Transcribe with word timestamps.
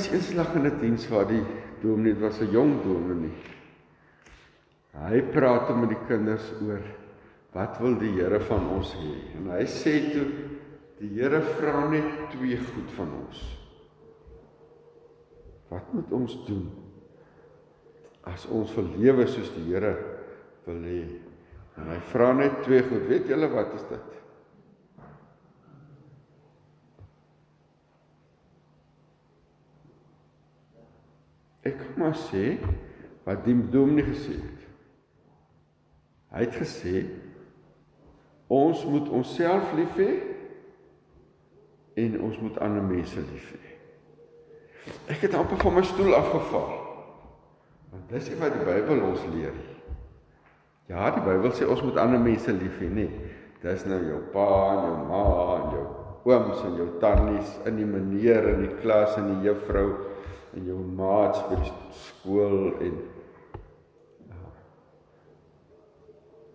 Was 0.00 0.08
eenslag 0.16 0.54
in 0.56 0.64
'n 0.64 0.78
diens 0.80 1.08
waar 1.12 1.26
die 1.28 1.44
dominee 1.82 2.14
was 2.14 2.40
'n 2.40 2.50
jong 2.50 2.82
dominee. 2.82 3.36
Hy 4.96 5.20
praat 5.22 5.76
met 5.76 5.88
die 5.88 6.04
kinders 6.08 6.52
oor 6.62 6.80
wat 7.52 7.78
wil 7.78 7.98
die 7.98 8.12
Here 8.12 8.40
van 8.40 8.68
ons 8.68 8.94
hê? 8.94 9.36
En 9.36 9.50
hy 9.50 9.66
sê 9.66 10.12
toe 10.12 10.24
die 11.00 11.20
Here 11.20 11.42
vra 11.42 11.88
net 11.90 12.30
twee 12.30 12.56
goed 12.56 12.90
van 12.96 13.12
ons. 13.26 13.58
Wat 15.68 15.92
moet 15.92 16.12
ons 16.12 16.46
doen 16.46 16.70
as 18.24 18.46
ons 18.46 18.74
wil 18.74 18.88
lewe 18.96 19.26
soos 19.26 19.52
die 19.54 19.68
Here 19.68 19.96
wil 20.64 20.80
hê? 20.80 21.04
En 21.76 21.92
hy 21.92 22.00
vra 22.00 22.32
net 22.32 22.62
twee 22.62 22.82
goed. 22.82 23.06
Weet 23.06 23.28
julle 23.28 23.48
wat 23.48 23.74
is 23.74 23.84
dit? 23.88 24.19
Ek 31.70 31.78
kan 31.78 31.96
maar 32.02 32.16
sê 32.18 32.56
wat 33.26 33.44
die 33.46 33.54
dominee 33.70 34.08
gesê 34.08 34.36
het. 34.40 34.66
Hy 36.34 36.44
het 36.46 36.58
gesê 36.58 37.04
ons 38.50 38.82
moet 38.90 39.08
onsself 39.14 39.72
lief 39.78 39.98
hê 39.98 40.10
en 42.02 42.20
ons 42.26 42.38
moet 42.42 42.58
ander 42.64 42.82
mense 42.86 43.22
lief 43.30 43.50
hê. 43.54 43.74
Ek 45.14 45.26
het 45.26 45.34
amper 45.38 45.60
van 45.60 45.76
my 45.78 45.82
stoel 45.86 46.14
afgeval. 46.18 46.70
Want 47.90 48.12
dis 48.14 48.30
wat 48.40 48.54
die 48.54 48.66
Bybel 48.66 49.02
ons 49.10 49.26
leer. 49.34 49.56
Ja, 50.90 51.10
die 51.14 51.22
Bybel 51.22 51.54
sê 51.54 51.66
ons 51.70 51.82
moet 51.86 51.98
ander 52.02 52.22
mense 52.22 52.52
lief 52.54 52.78
hê, 52.82 52.90
nê. 52.90 53.06
Dis 53.62 53.84
nou 53.86 53.98
jou 54.00 54.20
pa 54.34 54.46
en 54.74 54.84
jou 54.88 55.00
ma 55.10 55.24
en 55.58 55.74
jou 55.76 55.86
ooms 56.30 56.62
en 56.66 56.78
jou 56.78 56.86
tannies 57.02 57.58
in 57.68 57.78
die 57.80 57.88
meneer 57.88 58.48
in 58.54 58.64
die 58.66 58.72
klas 58.82 59.16
en 59.20 59.28
die 59.34 59.48
juffrou 59.48 59.90
en 60.56 60.66
jou 60.66 60.78
maats 60.98 61.42
by 61.48 61.58
die 61.60 61.72
skool 62.06 62.58
en 62.82 62.98
ja. 64.26 64.40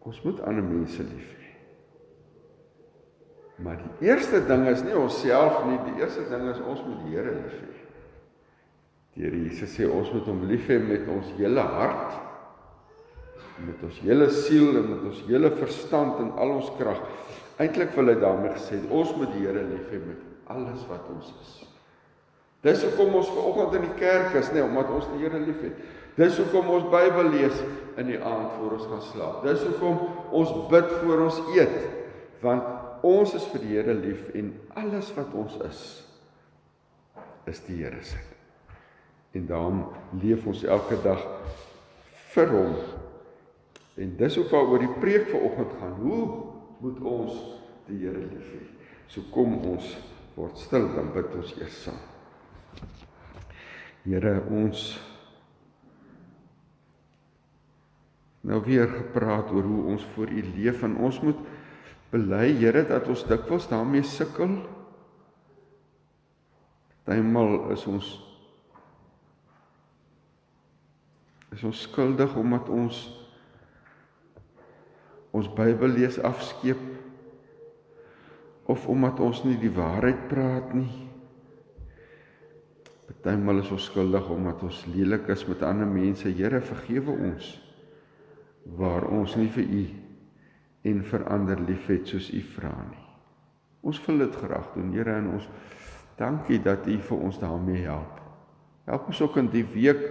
ons 0.09 0.21
moet 0.25 0.41
ander 0.47 0.65
mense 0.65 1.05
lief 1.07 1.31
hê. 1.31 1.51
Maar 3.63 3.79
die 3.79 4.09
eerste 4.09 4.41
ding 4.49 4.65
is 4.67 4.83
nie 4.83 4.95
onsself 4.99 5.61
nie, 5.69 5.79
die 5.87 6.03
eerste 6.03 6.25
ding 6.31 6.49
is 6.51 6.59
ons 6.59 6.83
moet 6.83 7.05
die 7.05 7.15
Here 7.15 7.35
lief 7.37 7.59
hê. 7.63 7.73
Die 9.15 9.23
Here 9.23 9.43
Jesus 9.45 9.75
sê 9.77 9.87
ons 9.87 10.11
moet 10.11 10.27
hom 10.27 10.43
lief 10.49 10.67
hê 10.71 10.79
met 10.83 11.07
ons 11.11 11.29
hele 11.37 11.63
hart, 11.77 12.17
met 13.63 13.85
ons 13.87 14.01
hele 14.03 14.27
siel 14.35 14.81
en 14.81 14.89
met 14.89 15.05
ons 15.13 15.21
hele 15.29 15.53
verstand 15.55 16.19
en 16.25 16.33
al 16.43 16.57
ons 16.57 16.73
krag. 16.75 16.99
Eintlik 17.63 17.95
wil 17.95 18.11
hy 18.11 18.17
daarmee 18.19 18.57
gesê 18.57 18.81
ons 18.89 19.15
moet 19.15 19.31
die 19.37 19.45
Here 19.47 19.63
lief 19.71 19.87
hê 19.93 20.01
met 20.03 20.51
alles 20.51 20.83
wat 20.91 21.07
ons 21.15 21.31
is. 21.39 21.55
Dis 22.65 22.81
hoekom 22.81 23.19
ons 23.19 23.27
ver 23.29 23.45
oggend 23.45 23.75
in 23.77 23.83
die 23.85 23.97
kerk 23.99 24.33
is, 24.39 24.47
nê, 24.49 24.57
nee, 24.57 24.65
omdat 24.65 24.89
ons 24.95 25.09
die 25.11 25.21
Here 25.21 25.37
liefhet. 25.37 25.77
Dis 26.17 26.39
hoekom 26.39 26.71
ons 26.73 26.87
Bybel 26.89 27.29
lees 27.35 27.59
in 27.99 28.09
die 28.09 28.17
aand 28.17 28.55
voor 28.55 28.77
ons 28.79 28.87
gaan 28.89 29.03
slaap. 29.05 29.43
Dis 29.45 29.61
hoekom 29.67 29.99
ons 30.33 30.53
bid 30.71 30.95
voor 31.03 31.25
ons 31.27 31.37
eet, 31.53 31.75
want 32.41 33.03
ons 33.05 33.35
is 33.37 33.45
vir 33.51 33.61
die 33.61 33.75
Here 33.75 33.93
lief 33.99 34.31
en 34.33 34.49
alles 34.81 35.11
wat 35.17 35.35
ons 35.37 35.59
is 35.67 35.83
is 37.45 37.59
die 37.67 37.77
Here 37.83 38.01
se. 38.01 38.17
En 39.37 39.45
daarom 39.45 39.83
leef 40.23 40.47
ons 40.49 40.63
elke 40.65 40.97
dag 41.03 41.21
vir 42.33 42.49
hom. 42.49 42.73
En 44.01 44.15
dis 44.17 44.39
ook 44.41 44.49
waaroor 44.49 44.81
die 44.81 44.95
preek 45.03 45.29
vanoggend 45.29 45.77
gaan. 45.77 45.93
Hoe 46.01 46.23
moet 46.81 47.05
ons 47.05 47.37
die 47.91 48.01
Here 48.01 48.25
lief 48.25 48.49
hê? 48.55 48.65
So 49.13 49.29
kom 49.35 49.59
ons 49.75 49.93
word 50.39 50.57
stil 50.57 50.89
dan 50.97 51.13
bid 51.13 51.37
ons 51.37 51.53
eers 51.61 51.79
saam. 51.85 52.14
Here 54.05 54.37
ons 54.53 54.85
nou 58.45 58.59
weer 58.65 58.87
gepraat 58.87 59.49
oor 59.51 59.65
hoe 59.65 59.83
ons 59.95 60.03
voor 60.13 60.29
U 60.29 60.41
leef 60.55 60.83
en 60.85 60.97
ons 61.01 61.19
moet 61.25 61.39
bely 62.13 62.51
Here 62.59 62.85
dat 62.87 63.07
ons 63.09 63.25
dikwels 63.27 63.67
daarmee 63.71 64.05
sukkel. 64.05 64.59
Partymal 67.05 67.71
is 67.73 67.85
ons 67.89 68.13
is 71.55 71.63
ons 71.63 71.81
skuldig 71.87 72.33
omdat 72.35 72.69
ons 72.73 72.97
ons 75.35 75.49
Bybel 75.55 75.93
lees 75.95 76.17
afskeep 76.19 76.81
of 78.65 78.87
omdat 78.91 79.19
ons 79.21 79.43
nie 79.45 79.57
die 79.61 79.71
waarheid 79.71 80.27
praat 80.31 80.73
nie. 80.73 81.04
Partymal 83.25 83.63
is 83.63 83.71
ons 83.73 83.85
skuldig 83.89 84.27
omdat 84.29 84.59
ons 84.67 84.83
lelik 84.93 85.31
is 85.33 85.47
met 85.49 85.63
ander 85.65 85.87
mense. 85.89 86.29
Here, 86.29 86.59
vergewe 86.61 87.15
ons 87.25 87.47
waar 88.77 89.07
ons 89.09 89.33
nie 89.39 89.49
vir 89.49 89.65
U 89.65 89.81
en 90.91 90.99
vir 91.09 91.25
ander 91.33 91.63
liefhet 91.65 92.05
soos 92.05 92.27
U 92.29 92.41
vra 92.53 92.75
nie. 92.85 93.01
Ons 93.81 93.97
wil 94.05 94.21
dit 94.27 94.37
graag 94.43 94.69
doen, 94.75 94.93
Here, 94.93 95.17
en 95.17 95.31
ons 95.39 95.49
dankie 96.21 96.59
dat 96.61 96.85
U 96.85 96.99
vir 97.07 97.25
ons 97.31 97.41
daarmee 97.41 97.81
help. 97.87 98.21
Help 98.85 99.09
ons 99.09 99.23
ook 99.25 99.41
in 99.41 99.49
die 99.49 99.65
week 99.73 100.05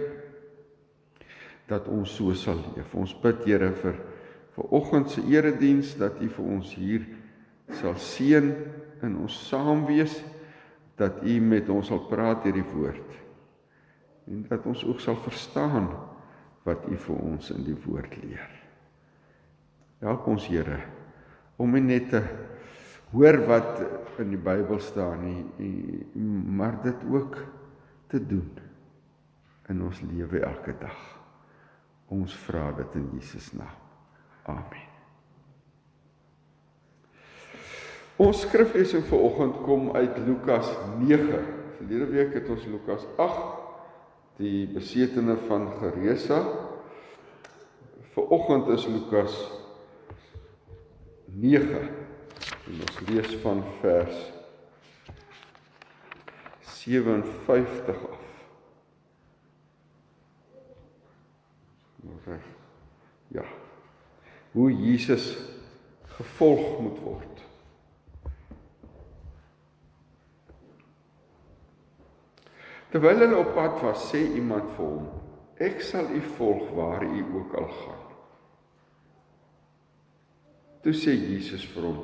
dat 1.71 1.87
ons 1.87 2.19
so 2.19 2.35
sal 2.35 2.59
leef. 2.75 2.91
Ons 2.99 3.15
bid, 3.23 3.47
Here, 3.47 3.71
vir 3.79 3.95
vir 4.59 4.75
oggend 4.75 5.15
se 5.15 5.23
erediens 5.31 5.95
dat 6.03 6.19
U 6.19 6.33
vir 6.35 6.51
ons 6.59 6.75
hier 6.75 7.07
sal 7.79 7.95
seën 7.95 8.51
in 9.07 9.19
ons 9.23 9.39
saam 9.47 9.87
wees 9.87 10.19
dat 10.99 11.23
u 11.23 11.39
met 11.43 11.69
ons 11.69 11.87
sal 11.91 12.05
praat 12.09 12.43
deur 12.43 12.55
die 12.55 12.69
woord 12.73 13.21
en 14.25 14.45
dat 14.49 14.65
ons 14.65 14.81
ook 14.87 14.99
sal 15.03 15.17
verstaan 15.21 15.89
wat 16.65 16.87
u 16.89 16.97
vir 16.97 17.17
ons 17.21 17.51
in 17.53 17.65
die 17.67 17.77
woord 17.85 18.15
leer. 18.23 18.47
Help 20.01 20.27
ons 20.31 20.47
Here 20.49 20.79
om 21.61 21.75
net 21.79 22.09
te 22.11 22.21
hoor 23.13 23.37
wat 23.47 23.83
in 24.19 24.33
die 24.33 24.41
Bybel 24.41 24.79
staan 24.83 25.23
nie, 25.23 25.43
maar 26.57 26.81
dit 26.83 27.05
ook 27.11 27.37
te 28.11 28.19
doen 28.19 28.49
in 29.71 29.85
ons 29.85 30.01
lewe 30.05 30.43
elke 30.45 30.75
dag. 30.81 30.99
Ons 32.13 32.35
vra 32.45 32.69
dit 32.77 32.99
in 33.01 33.07
Jesus 33.17 33.53
naam. 33.57 33.79
Amen. 34.45 34.84
Ons 38.15 38.45
skriflesing 38.45 39.03
vir 39.09 39.23
oggend 39.27 39.57
kom 39.65 39.89
uit 39.91 40.17
Lukas 40.23 40.69
9. 41.01 41.39
Verlede 41.75 42.05
week 42.13 42.37
het 42.37 42.47
ons 42.49 42.63
Lukas 42.71 43.03
8 43.19 43.41
die 44.39 44.63
besetene 44.71 45.35
van 45.49 45.67
Geresa. 45.81 46.39
Vir 48.15 48.31
oggend 48.31 48.71
is 48.71 48.87
Lukas 48.87 49.35
9. 51.27 51.81
En 52.71 52.79
ons 52.87 53.01
lees 53.09 53.35
van 53.43 53.59
vers 53.81 54.23
57 56.79 57.99
af. 58.15 58.23
Reg. 62.25 62.47
Ja. 63.27 63.43
Hoe 64.51 64.71
Jesus 64.71 65.35
gevolg 66.15 66.79
moet 66.79 66.99
word. 67.03 67.34
Terwyl 72.95 73.17
hulle 73.25 73.35
op 73.41 73.49
pad 73.51 73.81
was, 73.83 74.05
sê 74.07 74.21
iemand 74.39 74.69
vir 74.77 74.85
hom: 74.87 75.07
"Ek 75.59 75.81
sal 75.83 76.05
u 76.15 76.21
volg 76.37 76.69
waar 76.77 77.01
u 77.03 77.23
ook 77.41 77.55
al 77.59 77.67
gaan." 77.67 78.05
Toe 80.79 80.93
sê 80.95 81.11
Jesus 81.11 81.65
vir 81.73 81.89
hom: 81.89 81.97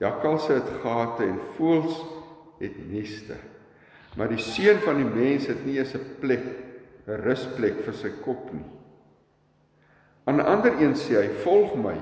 "Jakkalse 0.00 0.54
het 0.54 0.70
gate 0.80 1.26
en 1.26 1.36
voëls 1.58 2.00
het 2.62 2.80
neste, 2.88 3.36
maar 4.16 4.32
die 4.32 4.40
seun 4.40 4.80
van 4.86 5.02
die 5.02 5.10
mens 5.10 5.50
het 5.52 5.66
nie 5.66 5.76
eens 5.76 5.92
'n 6.00 6.16
plek, 6.24 6.48
'n 7.06 7.20
rusplek 7.28 7.84
vir 7.84 7.92
sy 7.92 8.16
kop 8.24 8.52
nie." 8.54 8.70
Aan 10.24 10.40
'n 10.40 10.48
ander 10.48 10.80
een 10.80 10.96
sê 10.96 11.20
hy: 11.20 11.28
"Volg 11.44 11.76
my." 11.76 12.00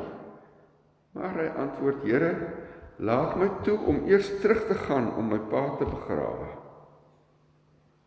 Maar 1.19 1.35
hy 1.35 1.51
antwoord: 1.67 2.03
"Here, 2.05 2.55
laat 2.99 3.37
my 3.37 3.51
toe 3.65 3.79
om 3.79 4.07
eers 4.07 4.39
terug 4.41 4.67
te 4.67 4.75
gaan 4.75 5.17
om 5.17 5.29
my 5.29 5.39
pa 5.39 5.77
te 5.79 5.85
begrawe." 5.85 6.70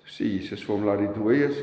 Sê 0.05 0.27
Jesus 0.27 0.63
vir 0.65 0.75
hom 0.75 0.87
laat 0.87 1.03
die 1.03 1.13
dooies 1.15 1.59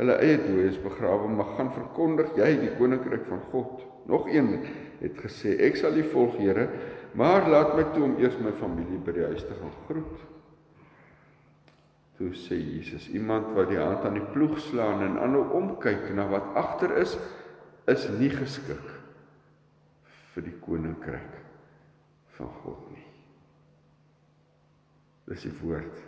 hulle 0.00 0.16
eie 0.24 0.38
dooies 0.40 0.78
begrawe 0.80 1.28
mag 1.28 1.56
gaan 1.58 1.72
verkondig 1.74 2.32
jy 2.38 2.54
die 2.62 2.72
koninkryk 2.78 3.26
van 3.28 3.42
God. 3.52 3.82
Nog 4.08 4.30
een 4.32 4.54
het 5.02 5.18
gesê 5.20 5.58
ek 5.66 5.76
sal 5.76 5.96
u 5.96 6.04
volg 6.12 6.38
Here, 6.40 6.68
maar 7.12 7.48
laat 7.48 7.74
my 7.76 7.84
toe 7.92 8.06
om 8.06 8.16
eers 8.22 8.38
my 8.40 8.52
familie 8.56 9.00
by 9.04 9.14
die 9.16 9.26
huis 9.28 9.44
te 9.44 9.56
gaan 9.58 9.74
groet. 9.88 10.22
Toe 12.20 12.30
sê 12.36 12.56
Jesus 12.56 13.08
iemand 13.16 13.52
wat 13.56 13.68
die 13.72 13.80
hand 13.80 14.04
aan 14.04 14.16
die 14.16 14.30
ploeg 14.32 14.58
slaan 14.70 15.04
en 15.04 15.20
aanhou 15.20 15.46
omkyk 15.60 16.08
na 16.16 16.28
wat 16.32 16.48
agter 16.60 16.96
is, 17.00 17.16
is 17.88 18.08
nie 18.16 18.30
geskik 18.32 18.88
vir 20.32 20.46
die 20.46 20.56
koninkryk 20.64 21.36
van 22.38 22.52
God 22.62 22.88
nie. 22.94 23.06
Dis 25.28 25.44
die 25.48 25.54
woord 25.60 26.00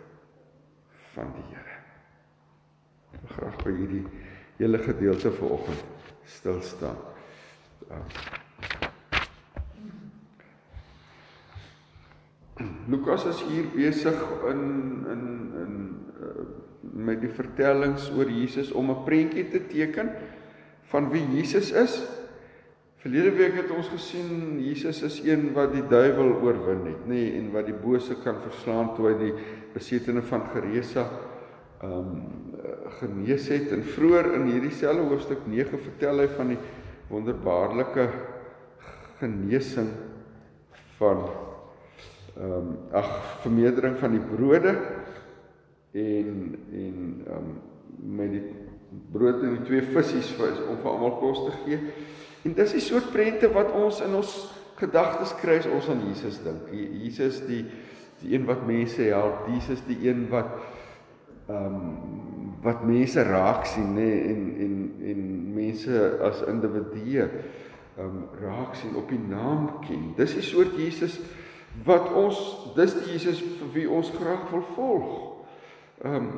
van 1.13 1.33
die 1.37 1.47
Here. 1.53 1.72
Graag 3.35 3.57
by 3.63 3.73
hierdie 3.77 4.05
hele 4.57 4.77
gedeelte 4.77 5.31
vanoggend 5.31 5.83
stil 6.25 6.61
staan. 6.61 6.97
Uh, 7.89 7.99
Lukas 12.87 13.25
is 13.25 13.41
hier 13.49 13.67
besig 13.73 14.19
in 14.49 14.63
in 15.11 15.23
in 15.63 15.73
uh, 16.21 16.45
met 16.93 17.21
die 17.21 17.31
vertellings 17.31 18.09
oor 18.15 18.29
Jesus 18.29 18.71
om 18.71 18.91
'n 18.91 19.03
prentjie 19.03 19.47
te 19.49 19.67
teken 19.67 20.11
van 20.91 21.09
wie 21.09 21.25
Jesus 21.35 21.71
is. 21.71 22.03
Verlede 23.03 23.31
week 23.35 23.53
het 23.53 23.71
ons 23.71 23.89
gesien 23.89 24.59
Jesus 24.63 25.01
is 25.01 25.19
een 25.25 25.53
wat 25.53 25.73
die 25.73 25.83
duiwel 25.87 26.39
oorwin 26.39 26.85
het, 26.85 27.01
nê, 27.03 27.13
nee, 27.13 27.33
en 27.35 27.51
wat 27.51 27.65
die 27.65 27.75
bose 27.75 28.15
kan 28.23 28.39
verslaan 28.39 28.93
toe 28.95 29.09
hy 29.09 29.17
die 29.19 29.33
besetene 29.73 30.21
van 30.21 30.45
Geresa 30.53 31.09
ehm 31.81 31.91
um, 31.91 32.52
genees 32.99 33.47
het. 33.51 33.71
En 33.71 33.83
vroeër 33.83 34.33
in 34.39 34.47
hierdie 34.51 34.75
selfe 34.75 35.07
hoofstuk 35.09 35.45
9 35.47 35.79
vertel 35.87 36.23
hy 36.23 36.29
van 36.37 36.53
die 36.53 36.59
wonderbaarlike 37.11 38.07
genesing 39.19 39.91
van 40.97 41.25
ehm 42.33 42.53
um, 42.57 42.69
ag 42.97 43.09
vermeerdering 43.43 43.97
van 44.01 44.15
die 44.15 44.23
brode 44.25 44.71
en 45.91 46.55
en 46.73 46.97
ehm 47.27 47.37
um, 47.37 47.51
met 48.17 48.31
die 48.33 48.43
brood 49.13 49.43
en 49.43 49.57
die 49.59 49.67
twee 49.67 49.83
visse 49.93 50.21
vir 50.37 50.57
om 50.69 50.79
vir 50.81 50.91
almal 50.91 51.17
kos 51.21 51.43
te 51.45 51.53
gee. 51.63 51.79
En 52.43 52.55
dis 52.57 52.75
die 52.75 52.83
soort 52.83 53.11
prente 53.13 53.49
wat 53.53 53.71
ons 53.77 54.01
in 54.01 54.15
ons 54.17 54.33
gedagtes 54.79 55.35
kry 55.39 55.59
as 55.61 55.69
ons 55.69 55.89
aan 55.93 56.01
Jesus 56.09 56.41
dink. 56.43 56.73
Jesus 56.73 57.41
die 57.47 57.63
die 58.23 58.33
een 58.35 58.45
wat 58.47 58.61
mense 58.65 59.03
help, 59.03 59.47
Jesus 59.51 59.81
die 59.87 59.99
een 60.07 60.27
wat 60.31 60.57
ehm 61.51 61.79
um, 61.79 62.52
wat 62.63 62.85
mense 62.87 63.23
raak 63.27 63.65
sien 63.67 63.93
nê 63.95 64.09
en 64.31 64.41
en 64.65 64.75
en 65.11 65.21
mense 65.55 66.01
as 66.23 66.41
individue 66.47 67.27
um, 67.99 68.23
raak 68.41 68.75
sien 68.79 68.95
op 68.95 69.09
die 69.11 69.19
naam 69.19 69.67
ken. 69.87 70.13
Dis 70.17 70.35
die 70.37 70.45
soort 70.45 70.77
Jesus 70.79 71.19
wat 71.85 72.11
ons 72.13 72.39
dis 72.77 72.95
die 72.99 73.11
Jesus 73.15 73.41
vir 73.41 73.73
wie 73.73 73.89
ons 73.89 74.11
graag 74.15 74.47
wil 74.51 74.65
volg. 74.77 75.11
Um, 76.03 76.29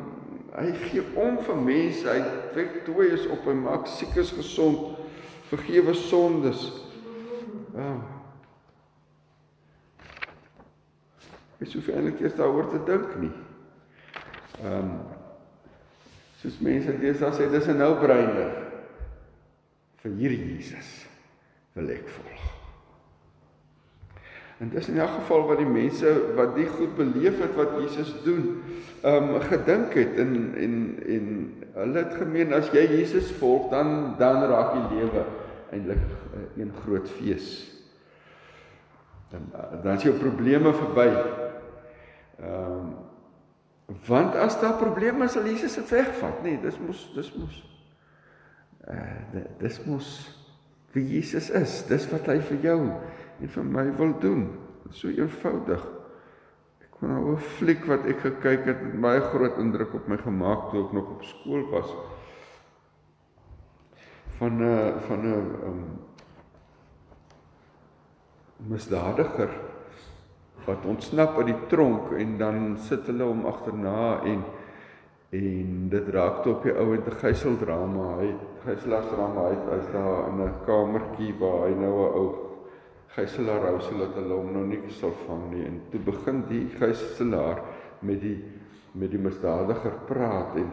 hy 0.56 0.72
gee 0.88 1.04
om 1.20 1.40
vir 1.44 1.58
mense, 1.60 2.08
hy 2.08 2.20
wek 2.56 2.82
dooies 2.88 3.26
op 3.34 3.48
en 3.52 3.64
maak 3.66 3.90
siekes 3.92 4.32
gesond, 4.38 5.00
vergewe 5.50 5.96
sondes. 5.98 6.68
Um, 7.76 8.04
Ek 11.64 11.70
sou 11.72 11.80
vir 11.82 11.96
eintlik 11.96 12.20
eers 12.22 12.36
daaroor 12.36 12.68
te 12.70 12.80
dink 12.86 13.14
nie. 13.22 13.32
Um, 14.60 14.90
soos 16.42 16.60
mense 16.60 16.98
deesdae 17.00 17.32
sê 17.34 17.50
dis 17.52 17.68
'n 17.68 17.78
nou-brainer 17.78 18.52
vir 20.04 20.12
hierdie 20.20 20.56
Jesus 20.56 21.06
wil 21.76 21.90
ek 21.90 22.08
volg. 22.08 22.44
En 24.64 24.70
dis 24.72 24.88
in 24.88 25.00
elk 25.04 25.18
geval 25.20 25.48
wat 25.50 25.60
die 25.60 25.68
mense 25.68 26.12
wat 26.38 26.54
die 26.56 26.68
goed 26.68 26.96
beleef 26.96 27.42
het 27.44 27.56
wat 27.58 27.74
Jesus 27.82 28.14
doen, 28.24 28.62
ehm 29.04 29.36
um, 29.36 29.42
gedink 29.42 29.94
het 30.00 30.16
en 30.22 30.54
en 30.56 30.76
en 31.06 31.26
hulle 31.74 32.04
het 32.04 32.14
gemeen 32.16 32.54
as 32.56 32.72
jy 32.72 32.86
Jesus 32.88 33.34
volg 33.42 33.70
dan 33.74 34.16
dan 34.18 34.46
raak 34.48 34.72
die 34.78 35.00
lewe 35.00 35.26
eintlik 35.76 36.00
uh, 36.00 36.46
een 36.56 36.72
groot 36.84 37.10
fees. 37.10 37.50
Dan 39.32 39.52
dan 39.84 39.96
is 39.96 40.08
jou 40.08 40.16
probleme 40.16 40.74
verby. 40.74 41.10
Ehm 42.40 42.72
um, 42.72 42.94
want 44.08 44.36
as 44.36 44.60
daar 44.60 44.78
probleme 44.78 45.26
is, 45.26 45.32
sal 45.32 45.46
Jesus 45.46 45.76
dit 45.76 45.90
wegvat, 45.90 46.42
nê? 46.42 46.56
Nee, 46.56 46.62
dis 46.62 46.80
mos 46.82 47.06
dis 47.16 47.34
mos 47.38 47.62
eh 48.86 49.38
uh, 49.38 49.44
dis 49.60 49.78
mos 49.86 50.10
wie 50.94 51.06
Jesus 51.16 51.50
is. 51.50 51.84
Dis 51.90 52.08
wat 52.12 52.30
hy 52.32 52.40
vir 52.50 52.62
jou 52.64 52.80
en 53.42 53.52
vir 53.58 53.68
my 53.68 53.86
wil 53.98 54.14
doen. 54.22 54.48
So 54.94 55.10
eenvoudig. 55.10 55.84
Ek 56.86 56.92
kon 56.96 57.10
nou 57.12 57.34
'n 57.34 57.48
fliek 57.58 57.86
wat 57.90 58.06
ek 58.06 58.22
gekyk 58.24 58.66
het 58.66 58.82
met 58.82 59.02
baie 59.02 59.22
groot 59.22 59.58
indruk 59.58 59.94
op 59.94 60.08
my 60.08 60.18
gemaak 60.18 60.70
toe 60.72 60.86
ek 60.86 60.94
nog 60.94 61.10
op 61.10 61.24
skool 61.24 61.66
was. 61.72 61.90
Van 64.38 64.62
'n 64.62 65.00
van 65.08 65.26
'n 65.26 65.56
um, 65.64 66.00
misdadiger 68.58 69.50
wat 70.66 70.86
ontsnap 70.86 71.38
uit 71.38 71.46
die 71.46 71.68
tronk 71.68 72.12
en 72.12 72.38
dan 72.38 72.78
sit 72.78 73.06
hulle 73.06 73.24
hom 73.24 73.46
agterna 73.46 74.22
en 74.24 74.44
en 75.36 75.90
dit 75.90 76.10
raak 76.16 76.44
toe 76.44 76.54
op 76.54 76.64
die 76.64 76.74
ou 76.80 76.94
en 76.96 77.04
te 77.04 77.12
gijseldrama. 77.12 78.06
Hy 78.22 78.30
gijslarsdrama 78.64 79.50
hy 79.50 79.80
is 79.80 79.88
daar 79.92 80.28
in 80.30 80.42
'n 80.42 80.54
kamertjie 80.66 81.34
waar 81.40 81.68
hy 81.68 81.74
nou 81.76 81.94
'n 81.94 82.14
ou 82.22 82.46
gijslaar 83.16 83.64
hou 83.70 83.80
sodat 83.80 84.16
hulle 84.20 84.36
hom 84.36 84.52
nou 84.54 84.66
nie 84.68 84.82
sal 85.00 85.14
vang 85.26 85.44
nie 85.54 85.66
en 85.66 85.78
toe 85.92 86.00
begin 86.00 86.42
die 86.50 86.66
gijslaar 86.80 87.62
met 88.02 88.20
die 88.22 88.38
met 89.00 89.12
die 89.12 89.20
misdadiger 89.20 89.96
praat 90.08 90.56
en 90.60 90.72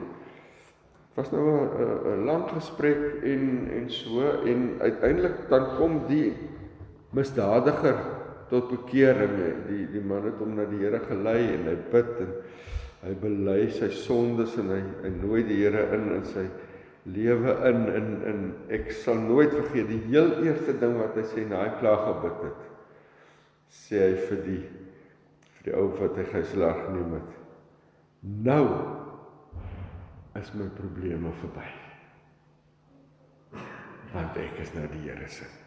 was 1.15 1.31
nou 1.31 1.45
'n 1.45 2.25
lang 2.25 2.49
gesprek 2.51 3.23
en 3.23 3.69
en 3.79 3.91
so 3.91 4.21
en 4.47 4.81
uiteindelik 4.81 5.49
dan 5.49 5.67
kom 5.77 6.01
die 6.09 6.33
misdadiger 7.11 7.97
tot 8.53 8.69
bekering 8.69 9.39
die 9.69 9.87
die 9.95 10.05
man 10.05 10.27
het 10.29 10.41
hom 10.43 10.53
na 10.59 10.67
die 10.69 10.83
Here 10.83 11.01
gelei 11.07 11.41
en 11.55 11.71
hy 11.71 11.77
bid 11.93 12.11
en 12.21 12.35
hy 13.03 13.15
bely 13.23 13.63
sy 13.73 13.89
sondes 13.97 14.59
en 14.61 14.69
hy 14.75 14.83
hy 15.07 15.13
nooi 15.23 15.41
die 15.49 15.63
Here 15.63 15.87
in 15.97 16.11
in 16.19 16.27
sy 16.29 16.45
lewe 17.17 17.55
in 17.71 17.87
in 17.97 18.11
in 18.33 18.43
ek 18.77 18.93
sal 19.01 19.17
nooit 19.19 19.55
vergeet 19.57 19.89
die 19.89 20.03
heel 20.11 20.35
eerste 20.45 20.77
ding 20.83 20.99
wat 21.01 21.17
hy 21.19 21.25
sê 21.33 21.47
na 21.49 21.65
hy 21.65 21.73
klaar 21.81 22.05
gebid 22.11 22.45
het 22.49 22.69
sê 23.73 24.03
hy 24.05 24.27
vir 24.29 24.45
die 24.49 24.61
vir 25.57 25.71
die 25.71 25.79
ou 25.79 25.89
wat 25.97 26.21
hy 26.21 26.29
geslag 26.35 26.85
geneem 26.85 27.17
het 27.17 27.41
nou 28.51 28.67
is 30.43 30.53
my 30.61 30.69
probleme 30.77 31.33
verby 31.41 31.67
want 34.13 34.39
ek 34.45 34.63
is 34.63 34.77
nou 34.77 34.87
die 34.93 35.05
Here 35.09 35.33
se 35.41 35.62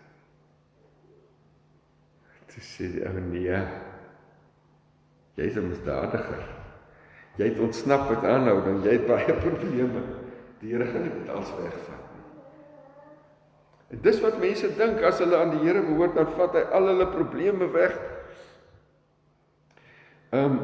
dit 2.56 2.64
sê 2.64 2.92
die 2.96 3.06
ou 3.06 3.14
nee 3.20 3.62
jy's 5.36 5.58
'n 5.58 5.70
misdadiger 5.70 6.46
jy 7.38 7.50
het 7.50 7.60
ontsnap 7.60 8.10
met 8.10 8.24
aanhouding 8.24 8.86
jy 8.86 9.00
het 9.00 9.08
baie 9.08 9.34
probleme 9.48 10.06
Die 10.66 10.74
Here 10.74 10.86
gaan 10.90 11.04
nie 11.06 11.14
dit 11.14 11.30
als 11.30 11.52
wegvat 11.60 12.06
nie. 12.16 12.24
En 13.94 14.02
dis 14.02 14.22
wat 14.24 14.40
mense 14.42 14.72
dink 14.80 15.04
as 15.06 15.20
hulle 15.22 15.38
aan 15.38 15.54
die 15.54 15.62
Here 15.66 15.84
behoort, 15.86 16.16
dan 16.18 16.32
vat 16.38 16.58
hy 16.58 16.64
al 16.78 16.90
hulle 16.94 17.08
probleme 17.12 17.70
weg. 17.76 17.98
Ehm 20.34 20.58
um, 20.58 20.60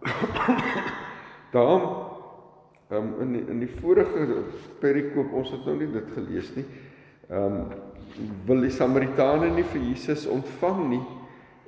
Daarom 1.54 1.86
ehm 2.90 2.96
um, 2.96 3.10
in 3.24 3.32
die, 3.34 3.42
in 3.50 3.58
die 3.62 3.72
vorige 3.80 4.44
perikoop 4.80 5.32
ons 5.40 5.50
het 5.54 5.66
nou 5.66 5.76
nie 5.78 5.90
dit 5.92 6.12
gelees 6.14 6.52
nie. 6.56 6.66
Ehm 7.30 7.62
um, 7.62 7.88
wil 8.46 8.62
die 8.66 8.72
Samaritane 8.74 9.50
nie 9.54 9.64
vir 9.72 9.82
Jesus 9.90 10.26
ontvang 10.30 10.80
nie. 10.90 11.02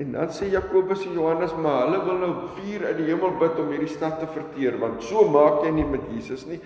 En 0.02 0.14
dan 0.16 0.32
sê 0.34 0.48
Jakobus 0.50 1.04
en 1.06 1.14
Johannes 1.18 1.54
maar 1.62 1.86
hulle 1.86 2.00
wil 2.06 2.18
nou 2.22 2.32
vuur 2.56 2.86
uit 2.88 2.96
die 2.98 3.10
hemel 3.10 3.36
bid 3.40 3.60
om 3.62 3.70
hierdie 3.74 3.92
stad 3.92 4.18
te 4.22 4.28
verteer 4.34 4.80
want 4.82 5.04
so 5.06 5.28
maak 5.30 5.62
jy 5.66 5.70
nie 5.76 5.86
met 5.86 6.08
Jesus 6.10 6.46
nie 6.48 6.58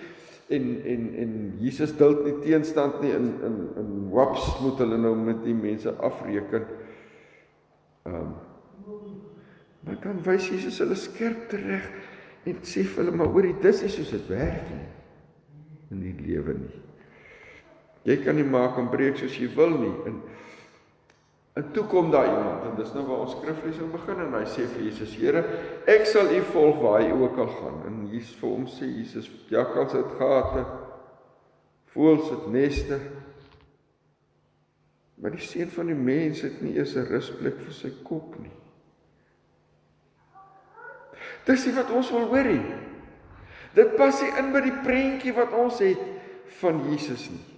en 0.57 0.67
en 0.93 1.07
en 1.23 1.31
Jesus 1.61 1.93
duld 1.99 2.23
nie 2.25 2.37
teenstand 2.45 3.01
nie 3.03 3.13
in 3.13 3.29
in 3.45 3.57
in 3.83 3.93
waps 4.15 4.47
moet 4.63 4.79
hulle 4.81 4.97
nou 4.97 5.13
met 5.19 5.43
die 5.43 5.55
mense 5.55 5.93
afreken. 6.09 6.69
Ehm 8.07 8.21
um, 8.21 8.35
Maar 9.87 9.99
dan 10.03 10.19
wys 10.23 10.49
Jesus 10.49 10.79
hulle 10.83 10.95
skerp 10.99 11.47
terug 11.49 11.85
en 12.47 12.57
sê 12.67 12.83
vir 12.83 13.03
hulle 13.03 13.15
maar 13.15 13.31
oor 13.31 13.45
die 13.47 13.59
dis 13.63 13.85
is 13.87 13.93
soos 13.95 14.11
dit 14.11 14.25
werk 14.31 14.67
nie 14.73 14.87
in 15.95 16.01
die 16.03 16.15
lewe 16.25 16.57
nie. 16.57 16.81
Jy 18.07 18.17
kan 18.25 18.35
nie 18.35 18.47
maak 18.47 18.79
en 18.79 18.89
breek 18.91 19.19
soos 19.19 19.37
jy 19.39 19.47
wil 19.55 19.77
nie. 19.79 19.93
En 20.09 20.17
En 21.57 21.71
toe 21.71 21.85
kom 21.85 22.11
daar 22.11 22.27
iemand 22.27 22.63
en 22.63 22.75
dis 22.77 22.91
nou 22.93 23.05
waar 23.07 23.23
ons 23.25 23.31
skriflesing 23.33 23.89
begin 23.89 24.19
en 24.21 24.35
hy 24.37 24.43
sê 24.45 24.67
vir 24.69 24.83
Jesus: 24.85 25.15
"Here, 25.17 25.41
ek 25.89 26.05
sal 26.05 26.29
U 26.29 26.41
volg 26.51 26.81
waar 26.83 27.05
U 27.07 27.23
ook 27.25 27.37
al 27.37 27.49
gaan." 27.49 27.79
En 27.89 27.95
Jesus 28.11 28.35
vir 28.37 28.49
hom 28.49 28.67
sê 28.69 28.85
Jesus: 28.85 29.29
"Jakkals 29.49 29.95
het 29.97 30.11
gate, 30.19 30.65
voëls 31.95 32.29
het 32.29 32.45
neste, 32.53 32.99
maar 35.15 35.33
die 35.33 35.41
seun 35.41 35.73
van 35.73 35.89
die 35.89 35.97
mens 35.97 36.45
het 36.45 36.61
nie 36.61 36.77
eens 36.77 36.93
'n 36.93 37.09
rusplek 37.09 37.57
vir 37.65 37.73
sy 37.73 37.91
kop 38.03 38.37
nie." 38.39 38.53
Dis 41.45 41.65
nie 41.65 41.73
wat 41.73 41.89
ons 41.89 42.11
wil 42.11 42.29
hoor 42.29 42.43
nie. 42.43 42.65
Dit 43.73 43.95
pas 43.95 44.21
nie 44.21 44.31
in 44.37 44.53
by 44.53 44.61
die 44.61 44.77
prentjie 44.83 45.33
wat 45.33 45.51
ons 45.53 45.79
het 45.79 46.05
van 46.61 46.85
Jesus 46.89 47.29
nie 47.29 47.56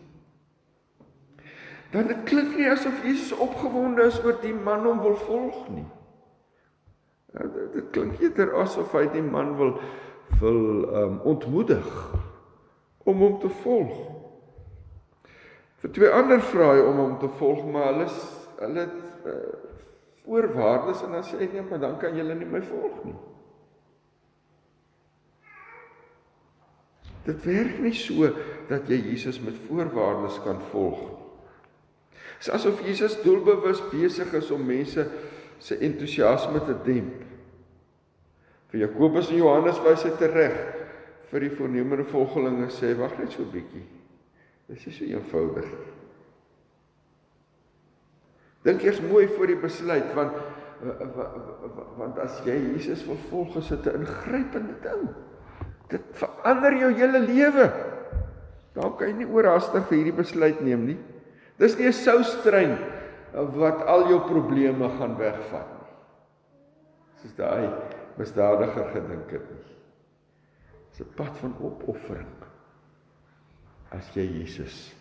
dan 1.92 2.08
dit 2.08 2.24
klink 2.30 2.58
nie 2.58 2.70
asof 2.70 3.04
Jesus 3.04 3.32
opgewonde 3.34 4.06
is 4.10 4.20
oor 4.24 4.38
die 4.42 4.54
man 4.54 4.86
hom 4.86 5.02
wil 5.02 5.16
volg 5.26 5.64
nie. 5.74 5.88
Ja, 7.34 7.46
dit, 7.46 7.74
dit 7.74 7.90
klink 7.96 8.22
eerder 8.22 8.54
asof 8.62 8.94
hy 8.98 9.08
die 9.14 9.26
man 9.26 9.56
wil 9.58 9.76
wil 10.40 10.62
um, 10.96 11.20
ontmoedig 11.26 11.88
om 13.10 13.22
hom 13.24 13.40
te 13.42 13.50
volg. 13.64 13.96
Vir 15.82 15.94
twee 15.96 16.12
ander 16.14 16.42
vra 16.52 16.74
hy 16.76 16.84
om 16.86 17.00
hom 17.02 17.16
te 17.22 17.30
volg, 17.40 17.64
maar 17.72 17.90
hulle 17.94 18.08
hulle 18.60 18.84
het 18.84 19.26
uh, 19.26 19.36
voorwaardes 20.26 21.02
en 21.06 21.16
dan 21.16 21.26
sê 21.26 21.40
hy 21.40 21.48
nee, 21.54 21.66
maar 21.66 21.82
dan 21.82 21.98
kan 22.02 22.18
julle 22.18 22.36
nie 22.38 22.50
my 22.50 22.62
volg 22.70 22.98
nie. 23.08 23.16
Dit 27.26 27.42
werk 27.46 27.80
nie 27.82 27.96
so 27.96 28.30
dat 28.70 28.90
jy 28.90 29.00
Jesus 29.10 29.40
met 29.42 29.58
voorwaardes 29.68 30.38
kan 30.46 30.62
volg. 30.70 31.02
Dit 31.02 31.19
is 32.40 32.50
asof 32.50 32.82
Jesus 32.86 33.18
doelbewus 33.24 33.82
besig 33.92 34.34
is 34.34 34.52
om 34.52 34.66
mense 34.66 35.06
se 35.60 35.76
entoesiasme 35.76 36.62
te 36.66 36.76
demp. 36.86 37.26
Vir 38.72 38.86
Jakobus 38.86 39.32
en 39.32 39.42
Johannes 39.42 39.80
wys 39.84 40.06
hy 40.06 40.12
tereg 40.20 40.60
vir 41.30 41.46
die 41.46 41.54
voornemende 41.54 42.06
volgelinge 42.10 42.70
sê 42.74 42.94
wag 42.98 43.18
net 43.20 43.32
so 43.32 43.44
'n 43.44 43.52
bietjie. 43.52 43.86
Dit 44.68 44.88
is 44.88 44.98
so 44.98 45.06
eenvoudig. 45.06 45.66
Dink 48.64 48.84
eers 48.84 49.02
mooi 49.02 49.28
voor 49.28 49.48
die 49.48 49.60
besluit 49.60 50.14
want 50.16 50.34
want 51.98 52.20
as 52.20 52.40
jy 52.46 52.56
Jesus 52.56 53.06
wil 53.06 53.18
volg 53.30 53.58
is 53.58 53.68
dit 53.68 53.86
'n 53.86 54.00
ingrypende 54.00 54.76
ding. 54.82 55.10
Dit 55.90 56.02
verander 56.12 56.78
jou 56.78 56.94
hele 56.94 57.20
lewe. 57.20 57.72
Dan 58.74 58.96
kan 58.98 59.08
jy 59.08 59.14
nie 59.14 59.28
oorhaastig 59.28 59.90
hierdie 59.90 60.14
besluit 60.14 60.62
neem 60.62 60.86
nie. 60.86 60.98
Dis 61.60 61.76
nie 61.78 61.88
'n 61.88 61.94
soustrein 61.94 62.78
wat 63.34 63.86
al 63.86 64.08
jou 64.10 64.20
probleme 64.20 64.90
gaan 64.98 65.18
wegvat 65.18 65.68
nie. 65.76 65.94
Soos 67.22 67.36
daai 67.36 67.70
misdadiger 68.18 68.88
gedink 68.94 69.32
het 69.32 69.50
nie. 69.52 69.76
Dis 70.90 71.02
'n 71.02 71.14
pad 71.16 71.38
van 71.38 71.56
opoffering 71.60 72.38
as 73.92 74.10
jy 74.16 74.26
Jesus 74.40 74.96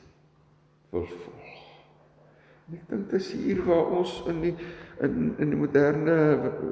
wil 0.90 1.06
volg. 1.06 1.56
En 2.68 2.74
ek 2.74 2.88
dink 2.88 3.10
dis 3.10 3.32
hier 3.32 3.62
waar 3.64 3.86
ons 3.96 4.22
in 4.28 4.40
die 4.40 4.54
in 5.00 5.34
in 5.38 5.50
die 5.50 5.56
moderne 5.56 6.16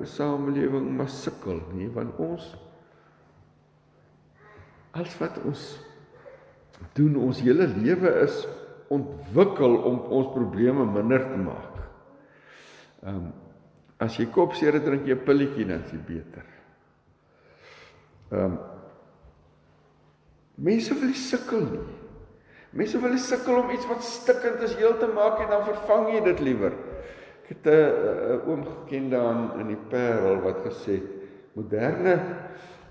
samelewing 0.02 0.90
maar 0.96 1.08
sukkel, 1.08 1.62
nie, 1.72 1.88
want 1.94 2.16
ons 2.18 2.56
als 4.96 5.18
wat 5.18 5.38
ons 5.44 5.62
doen 6.96 7.16
ons 7.16 7.40
hele 7.40 7.66
lewe 7.66 8.12
is 8.24 8.46
ontwikkel 8.88 9.76
om 9.88 9.98
ons 10.14 10.30
probleme 10.34 10.84
minder 10.84 11.24
te 11.26 11.40
maak. 11.40 11.82
Ehm 13.02 13.16
um, 13.16 13.34
as 13.96 14.18
jy 14.20 14.26
kopseer 14.28 14.76
drink 14.84 15.06
jy 15.08 15.14
'n 15.16 15.24
pilletjie 15.24 15.64
dan 15.64 15.82
dit 15.90 16.06
beter. 16.06 16.44
Ehm 18.30 18.44
um, 18.44 18.58
mense 20.54 20.94
wil 20.94 21.14
sukkel 21.14 21.60
nie. 21.60 21.86
Mense 22.70 23.00
wil 23.00 23.16
sukkel 23.18 23.62
om 23.62 23.70
iets 23.70 23.86
wat 23.88 24.04
stikkend 24.04 24.60
is 24.62 24.74
heel 24.76 24.98
te 24.98 25.06
maak 25.06 25.40
en 25.40 25.48
dan 25.48 25.64
vervang 25.64 26.12
jy 26.12 26.20
dit 26.24 26.40
liewer. 26.40 26.72
Ek 27.42 27.48
het 27.48 27.66
'n 27.66 28.42
oom 28.46 28.64
geken 28.64 29.10
daar 29.10 29.60
in 29.60 29.68
die 29.68 29.82
Parel 29.90 30.40
wat 30.42 30.60
gesê 30.66 31.00
het 31.00 31.08
moderne 31.54 32.14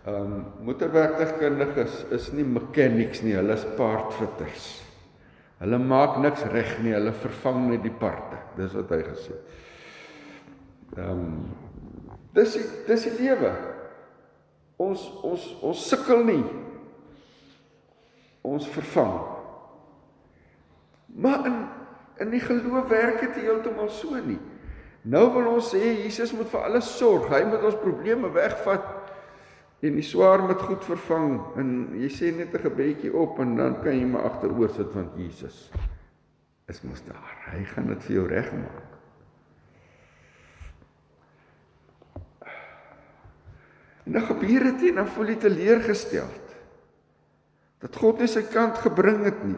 ehm 0.06 0.16
um, 0.16 0.46
motorwerktuigkundiges 0.62 2.06
is 2.10 2.32
nie 2.32 2.46
mechanics 2.46 3.22
nie, 3.22 3.34
hulle 3.34 3.54
is 3.54 3.66
paardfitters. 3.78 4.85
Hulle 5.62 5.80
maak 5.80 6.18
niks 6.20 6.44
reg 6.52 6.74
nie, 6.84 6.94
hulle 6.96 7.14
vervang 7.16 7.70
net 7.70 7.84
die 7.86 7.94
parte. 7.96 8.42
Dis 8.58 8.76
wat 8.76 8.92
hy 8.92 9.04
gesê 9.08 9.36
het. 9.36 9.62
Ehm 10.96 11.12
um, 11.12 11.38
dis 12.36 12.58
dis 12.88 13.06
die 13.08 13.16
lewe. 13.24 13.54
Ons 14.84 15.06
ons 15.24 15.46
ons 15.64 15.86
sukkel 15.90 16.26
nie. 16.28 16.44
Ons 18.46 18.68
vervang. 18.76 19.16
Maar 21.16 21.48
in 21.48 21.64
in 22.24 22.30
die 22.32 22.40
geloof 22.40 22.88
werk 22.88 23.20
dit 23.24 23.42
heeltemal 23.44 23.90
so 23.92 24.16
nie. 24.24 24.40
Nou 25.06 25.28
wil 25.36 25.50
ons 25.56 25.72
sê 25.74 25.82
Jesus 26.02 26.34
moet 26.34 26.50
vir 26.52 26.68
alles 26.68 26.88
sorg. 26.98 27.28
Hy 27.32 27.44
moet 27.50 27.64
ons 27.68 27.80
probleme 27.82 28.32
wegvat 28.34 28.95
en 29.80 29.98
die 30.00 30.06
swaar 30.06 30.44
met 30.44 30.62
goed 30.62 30.84
vervang 30.86 31.40
en 31.60 31.70
jy 32.00 32.10
sê 32.10 32.32
net 32.36 32.54
'n 32.54 32.64
gebedjie 32.64 33.14
op 33.14 33.40
en 33.40 33.56
dan 33.56 33.82
kan 33.82 33.98
jy 34.00 34.06
maar 34.06 34.30
agteroor 34.32 34.70
sit 34.70 34.94
want 34.94 35.18
Jesus 35.18 35.72
is 36.68 36.82
mos 36.82 37.04
daar. 37.06 37.36
Hy 37.52 37.64
gaan 37.64 37.88
dit 37.88 38.04
vir 38.04 38.16
jou 38.16 38.28
regmaak. 38.28 38.82
En 44.06 44.12
dan 44.12 44.22
gebeur 44.22 44.64
dit 44.64 44.90
en 44.90 44.96
dan 44.96 45.08
voel 45.08 45.28
jy 45.34 45.36
teleurgesteld. 45.36 46.42
Dat 47.82 47.96
God 47.96 48.20
nie 48.20 48.28
sy 48.28 48.42
kant 48.42 48.78
gebring 48.78 49.24
het 49.26 49.44
nie. 49.44 49.58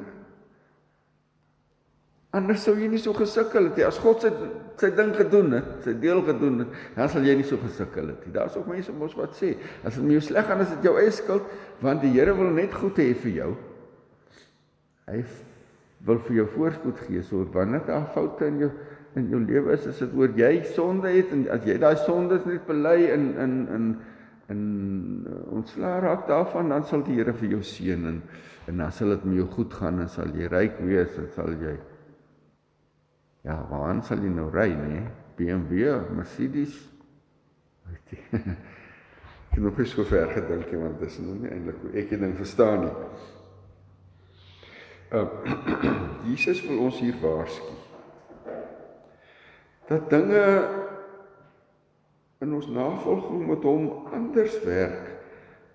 Anders 2.38 2.64
sou 2.68 2.76
jy 2.78 2.90
nie 2.92 3.00
so 3.02 3.16
gesukkel 3.18 3.70
het 3.70 3.80
nie. 3.80 3.86
As 3.88 3.98
God 4.02 4.26
sy 4.26 4.32
sy 4.78 4.92
ding 4.94 5.14
gedoen 5.18 5.56
het, 5.58 5.70
sy 5.88 5.96
deel 5.98 6.20
gedoen 6.28 6.62
het, 6.62 6.74
dan 6.94 7.10
sal 7.10 7.26
jy 7.26 7.34
nie 7.40 7.48
so 7.48 7.58
gesukkel 7.62 8.12
het 8.12 8.26
nie. 8.28 8.34
Daar's 8.36 8.58
ook 8.60 8.68
mense 8.70 8.94
mos 8.94 9.16
wat 9.18 9.34
sê, 9.40 9.56
as 9.82 9.98
dit 9.98 10.06
met 10.06 10.20
jou 10.20 10.26
sleg 10.28 10.46
gaan, 10.46 10.62
is 10.62 10.74
dit 10.76 10.86
jou 10.86 10.94
eie 11.02 11.14
skuld, 11.16 11.48
want 11.82 12.04
die 12.06 12.12
Here 12.14 12.36
wil 12.38 12.52
net 12.54 12.76
goed 12.78 13.00
hê 13.02 13.08
vir 13.24 13.34
jou. 13.40 13.50
Hy 15.10 15.24
wil 16.06 16.22
vir 16.28 16.38
jou 16.44 16.46
voorspoed 16.54 17.02
gee, 17.08 17.24
so 17.26 17.42
wanneer 17.56 17.88
daar 17.88 18.06
foute 18.14 18.52
in 18.52 18.62
jou 18.68 18.72
in 19.18 19.32
jou 19.32 19.40
lewe 19.42 19.74
is, 19.74 19.88
is 19.90 19.98
dit 20.04 20.12
oor 20.14 20.36
jy 20.38 20.52
sonde 20.76 21.10
het 21.10 21.32
en 21.34 21.48
as 21.50 21.64
jy 21.66 21.80
daai 21.82 21.96
sondes 22.04 22.44
net 22.46 22.68
bely 22.68 23.00
in 23.16 23.32
in 23.42 23.56
in 23.74 23.88
in 24.54 24.62
ontslae 25.58 25.98
raak 26.04 26.28
daarvan, 26.30 26.70
dan 26.70 26.86
sal 26.86 27.02
die 27.08 27.18
Here 27.18 27.34
vir 27.34 27.58
jou 27.58 27.64
seën 27.66 28.06
en 28.14 28.22
en 28.68 28.84
dan 28.84 28.92
sal 28.92 29.16
dit 29.16 29.26
met 29.26 29.40
jou 29.42 29.48
goed 29.58 29.74
gaan 29.74 30.04
en 30.04 30.10
sal 30.12 30.30
jy 30.36 30.52
ryk 30.52 30.78
wees 30.86 31.18
en 31.18 31.32
sal 31.34 31.56
jy 31.64 31.78
Ja, 33.48 33.62
waaraan 33.70 34.02
sal 34.04 34.20
jy 34.20 34.30
nou 34.34 34.50
ry, 34.52 34.74
nê? 34.76 35.06
BMW, 35.38 35.94
Mercedes. 36.18 36.76
Weet 37.88 38.12
jy. 38.12 38.24
Ek 39.48 39.56
het 39.56 39.64
nog 39.64 39.78
nie 39.80 39.88
so 39.88 40.04
ver 40.06 40.28
gedink 40.36 40.68
nie 40.70 40.80
want 40.82 40.98
dit 41.00 41.08
is 41.08 41.20
nog 41.24 41.38
nie 41.42 41.50
eintlik 41.50 41.78
hoe 41.82 41.92
ek 41.98 42.10
dit 42.12 42.20
ding 42.22 42.34
verstaan 42.38 42.84
nie. 42.84 42.96
Uh 45.18 45.30
Jesus 46.30 46.60
wil 46.68 46.84
ons 46.90 47.00
hier 47.00 47.16
waarsku. 47.24 47.78
Dat 49.88 50.10
dinge 50.12 50.44
in 52.44 52.54
ons 52.54 52.68
navolging 52.68 53.48
met 53.48 53.64
hom 53.66 53.88
anders 54.14 54.60
werk 54.68 55.16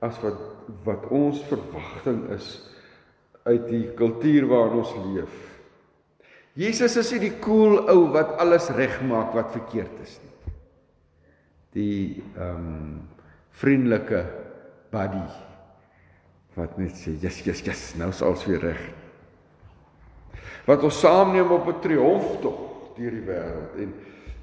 as 0.04 0.20
wat 0.22 0.44
wat 0.84 1.08
ons 1.10 1.40
verwagting 1.48 2.28
is 2.36 2.52
uit 3.48 3.64
die 3.72 3.86
kultuur 3.98 4.46
waarin 4.52 4.84
ons 4.84 4.94
leef. 5.08 5.51
Jesus 6.58 6.98
is 7.00 7.12
nie 7.14 7.30
die 7.30 7.36
cool 7.40 7.78
ou 7.88 8.10
wat 8.12 8.34
alles 8.42 8.68
regmaak 8.76 9.32
wat 9.36 9.54
verkeerd 9.54 9.94
is 10.04 10.18
nie. 10.20 10.56
Die 11.72 12.24
ehm 12.36 12.66
um, 12.66 13.00
vriendelike 13.62 14.20
buddy 14.92 15.24
wat 16.56 16.76
net 16.80 16.96
sê, 16.96 17.12
"Yes, 17.20 17.40
yes, 17.44 17.60
yes, 17.64 17.94
nou 17.96 18.08
is 18.08 18.22
alles 18.22 18.44
weer 18.46 18.60
reg." 18.60 18.80
Wat 20.66 20.82
ons 20.82 21.00
saamneem 21.00 21.50
op 21.52 21.68
'n 21.68 21.80
triomftog 21.80 22.60
deur 22.96 23.10
die 23.10 23.26
wêreld 23.28 23.76
en 23.76 23.94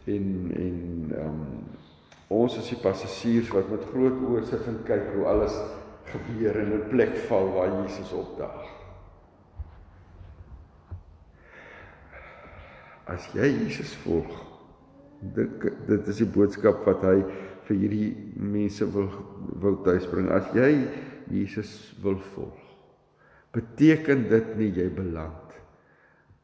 en 0.05 0.25
en 0.55 1.13
ehm 1.13 1.27
um, 1.27 1.69
ons 2.27 2.57
is 2.57 2.69
die 2.69 2.81
passasiers 2.81 3.49
wat 3.49 3.69
met 3.69 3.85
groot 3.93 4.17
oë 4.29 4.45
sit 4.49 4.65
en 4.67 4.83
kyk 4.85 5.13
hoe 5.13 5.25
alles 5.25 5.55
gebeur 6.05 6.57
en 6.57 6.73
'n 6.73 6.89
plek 6.89 7.17
val 7.29 7.53
waar 7.53 7.81
Jesus 7.81 8.11
opdaag. 8.11 8.78
As 13.09 13.27
jy 13.33 13.47
Jesus 13.65 13.93
volg 14.05 14.31
dit 15.19 15.67
dit 15.87 16.07
is 16.07 16.21
die 16.21 16.29
boodskap 16.29 16.85
wat 16.87 17.03
hy 17.03 17.17
vir 17.67 17.77
hierdie 17.83 18.09
mense 18.39 18.85
wil 18.93 19.09
wil 19.61 19.77
tuisbring. 19.85 20.29
As 20.33 20.47
jy 20.55 20.71
Jesus 21.29 21.93
wil 22.03 22.17
volg 22.33 22.65
beteken 23.53 24.27
dit 24.29 24.55
nie 24.57 24.69
jy 24.77 24.87
beland 24.93 25.55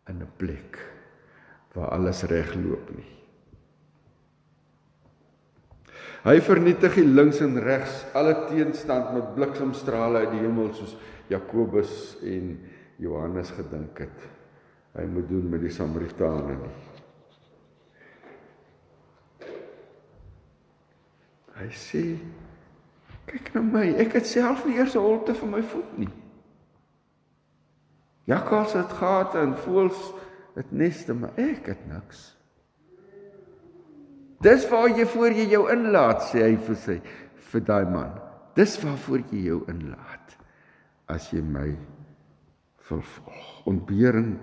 in 0.10 0.22
'n 0.22 0.32
plek 0.38 0.78
waar 1.74 1.90
alles 1.98 2.24
regloop 2.24 2.90
nie. 2.96 3.12
Hy 6.26 6.40
vernietig 6.42 6.96
die 6.96 7.06
links 7.06 7.42
en 7.42 7.60
regs 7.62 8.06
alle 8.14 8.48
teenstand 8.50 9.14
met 9.14 9.36
bliksemstrale 9.36 10.26
uit 10.26 10.32
die 10.32 10.40
hemel 10.42 10.74
soos 10.74 10.98
Jakobus 11.30 12.18
en 12.24 12.58
Johannes 12.98 13.52
gedink 13.52 14.00
het 14.00 14.35
hy 14.96 15.06
moet 15.12 15.30
doen 15.30 15.50
met 15.50 15.64
die 15.64 15.74
Samaritane 15.74 16.58
nie. 16.60 16.76
Hy 21.56 21.68
sê 21.72 22.04
kyk 23.26 23.54
na 23.56 23.64
my, 23.64 23.88
ek 24.00 24.20
het 24.20 24.28
self 24.30 24.66
nie 24.66 24.78
eers 24.78 24.96
'n 24.96 25.04
holte 25.04 25.34
vir 25.34 25.50
my 25.50 25.62
voet 25.62 25.98
nie. 25.98 26.14
Jakkals 28.26 28.74
het 28.74 28.92
gate 29.00 29.38
en 29.40 29.54
voëls 29.66 30.14
het 30.56 30.72
neste, 30.72 31.14
maar 31.14 31.34
ek 31.38 31.66
het 31.66 31.88
niks. 31.88 32.36
Dis 34.42 34.70
waar 34.70 34.90
jy 34.90 35.06
voor 35.06 35.32
jy 35.32 35.48
jou 35.50 35.72
inlaat, 35.72 36.22
sê 36.22 36.44
hy 36.44 36.56
vir 36.56 36.76
sy 36.76 37.02
vir 37.52 37.62
daai 37.62 37.86
man. 37.86 38.12
Dis 38.56 38.78
waarvoor 38.82 39.24
jy 39.32 39.42
jou 39.46 39.62
inlaat 39.68 40.38
as 41.08 41.32
jy 41.32 41.42
my 41.42 41.78
wil 42.90 43.02
volg. 43.02 43.66
Ontbering 43.66 44.40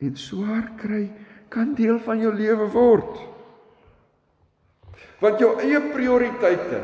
en 0.00 0.16
swaar 0.16 0.72
kry 0.80 1.04
kan 1.52 1.74
deel 1.76 1.98
van 2.04 2.20
jou 2.22 2.32
lewe 2.34 2.68
word. 2.72 3.18
Want 5.20 5.40
jou 5.42 5.52
eie 5.60 5.80
prioriteite, 5.92 6.80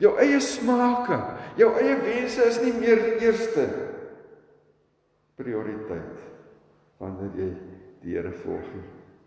jou 0.00 0.14
eie 0.22 0.40
smake, 0.40 1.18
jou 1.60 1.72
eie 1.80 1.96
wense 2.00 2.46
is 2.48 2.60
nie 2.64 2.72
meer 2.78 3.02
eerste 3.20 3.66
prioriteit 5.36 6.24
wanneer 7.00 7.34
jy 7.36 7.50
die 8.04 8.14
Here 8.14 8.32
volg. 8.44 8.68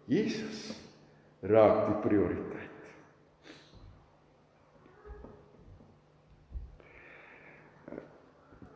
Jesus 0.10 0.70
raak 1.46 1.90
die 1.90 1.98
prioriteit. 2.02 2.79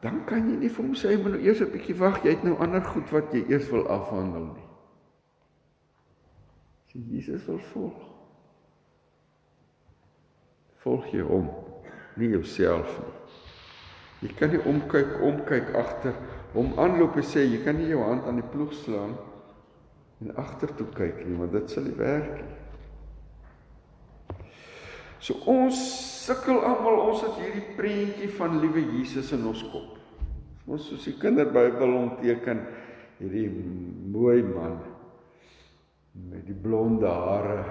Dan 0.03 0.25
kan 0.27 0.50
jy 0.50 0.57
nie 0.60 0.69
vir 0.69 0.83
hom 0.83 0.95
sê 1.00 1.13
jy 1.13 1.22
moet 1.24 1.38
nou 1.38 1.41
eers 1.45 1.62
'n 1.63 1.72
bietjie 1.72 1.95
wag, 1.95 2.24
jy 2.24 2.36
het 2.36 2.43
nou 2.43 2.57
ander 2.60 2.83
goed 2.83 3.12
wat 3.12 3.31
jy 3.33 3.45
eers 3.48 3.69
wil 3.72 3.88
afhandel 3.88 4.48
nie. 4.51 4.67
As 6.86 6.93
jy 6.93 7.01
Jesus 7.15 7.45
wil 7.48 7.60
volg, 7.72 8.01
volg 10.83 11.07
jy 11.13 11.22
hom, 11.22 11.50
nie 12.15 12.29
jouself 12.29 13.00
nie. 13.00 13.13
Jy 14.27 14.33
kan 14.39 14.51
nie 14.51 14.63
omkyk, 14.67 15.22
omkyk 15.22 15.72
agter 15.75 16.13
hom 16.53 16.74
aanloop 16.79 17.15
en 17.15 17.24
sê 17.24 17.48
jy 17.48 17.63
kan 17.63 17.75
nie 17.77 17.88
jou 17.88 18.03
hand 18.03 18.27
aan 18.27 18.41
die 18.41 18.50
ploeg 18.51 18.74
slaan 18.74 19.15
en 20.19 20.36
agtertoe 20.36 20.88
kyk 20.95 21.25
nie, 21.25 21.38
want 21.38 21.51
dit 21.51 21.69
sal 21.69 21.83
nie 21.83 21.98
werk 21.98 22.36
nie. 22.41 22.62
So 25.24 25.39
ons 25.48 25.77
sukkel 26.25 26.58
almal, 26.68 27.00
ons 27.08 27.22
het 27.24 27.38
hierdie 27.39 27.75
prentjie 27.77 28.27
van 28.36 28.58
liewe 28.60 28.82
Jesus 28.98 29.32
in 29.36 29.46
ons 29.48 29.62
kop. 29.72 29.94
Ons 30.68 30.89
soos 30.89 31.06
die 31.08 31.15
kinderbybel 31.20 31.94
ontteken 31.96 32.60
hierdie 33.22 33.48
mooi 34.12 34.42
man 34.44 34.82
met 36.30 36.44
die 36.48 36.56
blonde 36.56 37.08
hare, 37.08 37.62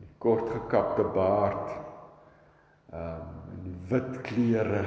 die 0.00 0.08
kort 0.22 0.48
gekapte 0.54 1.04
baard, 1.12 1.76
ehm 2.94 3.20
um, 3.20 3.36
en 3.52 3.60
die 3.66 3.76
wit 3.90 4.16
klere. 4.24 4.82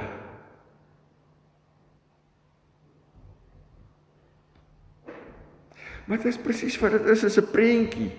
Maar 6.06 6.18
dit 6.18 6.28
is 6.32 6.42
presies 6.42 6.78
wat 6.82 6.98
dit 6.98 7.08
is, 7.14 7.24
is 7.30 7.38
'n 7.38 7.50
prentjie. 7.54 8.10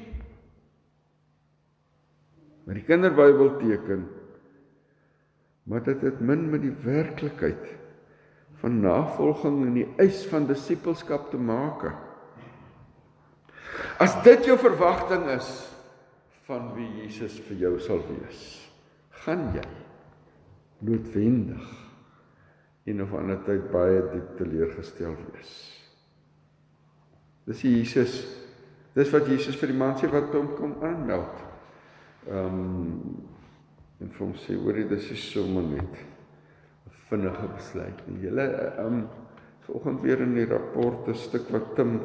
Maar 2.64 2.80
die 2.80 2.88
kinderbybel 2.88 3.58
teken 3.62 4.06
maar 5.64 5.84
dit 5.84 6.02
het 6.04 6.20
min 6.20 6.50
met 6.52 6.62
die 6.62 6.76
werklikheid 6.84 7.70
van 8.60 8.82
navolging 8.84 9.62
en 9.66 9.78
die 9.78 9.88
eis 10.02 10.26
van 10.28 10.48
disippelskap 10.48 11.30
te 11.32 11.40
maak. 11.40 11.86
As 14.04 14.16
dit 14.26 14.48
jou 14.48 14.58
verwagting 14.60 15.30
is 15.32 15.50
van 16.48 16.74
wie 16.76 16.90
Jesus 17.00 17.38
vir 17.48 17.62
jou 17.64 17.74
sal 17.80 18.04
wees, 18.10 18.44
gaan 19.24 19.54
jy 19.56 19.68
noodwendig 20.84 21.64
en 22.92 23.04
of 23.06 23.16
ander 23.16 23.40
tyd 23.48 23.70
baie 23.72 24.02
diep 24.12 24.36
teleurgestel 24.40 25.16
wees. 25.32 25.54
Dis 27.48 27.64
Jesus. 27.64 28.18
Dis 28.94 29.10
wat 29.12 29.28
Jesus 29.32 29.56
vir 29.60 29.72
die 29.72 29.80
man 29.80 29.96
sê 30.00 30.08
wat 30.12 30.36
hom 30.36 30.52
kom 30.60 30.76
aanmeld. 30.84 31.53
Ehm 32.28 32.60
um, 32.60 33.30
en 34.02 34.10
vir 34.10 34.26
hom 34.26 34.34
sê 34.36 34.56
hoor 34.60 34.78
jy 34.78 34.88
dis 34.90 35.12
is 35.12 35.24
sommer 35.32 35.64
net 35.64 35.94
'n 36.88 36.96
vinnige 37.10 37.48
besluit. 37.56 38.00
En 38.08 38.20
julle 38.22 38.46
ehm 38.48 38.86
um, 38.86 39.08
vanoggend 39.66 40.02
weer 40.02 40.22
in 40.22 40.34
die 40.36 40.46
rapport 40.46 41.08
'n 41.08 41.16
stuk 41.16 41.50
wat 41.50 41.76
Tim 41.76 42.02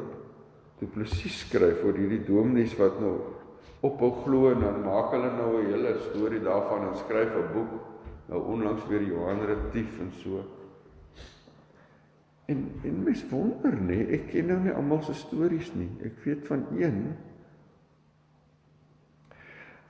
Du 0.79 0.87
Plessis 0.87 1.39
skryf 1.39 1.83
oor 1.83 1.97
hierdie 1.97 2.23
dominees 2.23 2.75
wat 2.79 2.99
nou 2.99 3.15
ophou 3.81 4.11
glo 4.23 4.51
en 4.51 4.61
dan 4.63 4.81
maak 4.83 5.11
hulle 5.11 5.31
nou 5.35 5.59
'n 5.59 5.71
hele 5.71 5.95
storie 6.09 6.39
daarvan 6.39 6.87
en 6.87 6.95
skryf 6.95 7.35
'n 7.35 7.53
boek 7.53 7.71
nou 8.27 8.41
onlangs 8.53 8.87
weer 8.87 9.03
Johan 9.03 9.45
Retief 9.45 9.99
en 9.99 10.11
so. 10.11 10.43
En 12.45 12.71
en 12.83 13.03
mens 13.03 13.29
wonder 13.29 13.75
nê, 13.81 13.99
ek 14.15 14.27
ken 14.27 14.47
nou 14.47 14.59
nie 14.59 14.71
almal 14.73 15.01
se 15.01 15.13
stories 15.13 15.73
nie. 15.73 15.89
Ek 16.03 16.23
weet 16.23 16.47
van 16.47 16.65
een 16.77 17.15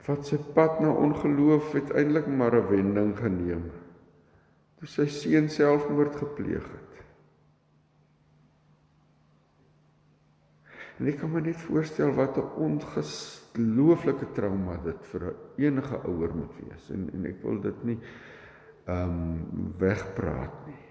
wat 0.06 0.26
sy 0.26 0.38
pad 0.54 0.80
na 0.80 0.92
ongeloof 0.92 1.74
uiteindelik 1.74 2.26
maar 2.26 2.54
'n 2.56 2.68
wending 2.68 3.16
geneem. 3.18 3.70
Toe 4.78 4.88
sy 4.88 5.06
seun 5.06 5.48
selfmoord 5.48 6.16
gepleeg 6.16 6.64
het. 6.64 6.90
En 10.98 11.06
ek 11.08 11.18
kan 11.18 11.30
my 11.32 11.40
net 11.40 11.56
voorstel 11.56 12.12
wat 12.12 12.36
'n 12.36 12.52
ongelooflike 12.66 14.32
trauma 14.32 14.76
dit 14.84 15.06
vir 15.12 15.34
enige 15.56 15.96
ouer 16.04 16.34
moet 16.34 16.54
wees 16.60 16.90
en 16.90 17.10
en 17.12 17.24
ek 17.24 17.42
wil 17.42 17.60
dit 17.60 17.84
nie 17.84 17.98
ehm 18.84 19.10
um, 19.10 19.74
wegpraat 19.78 20.66
nie. 20.66 20.84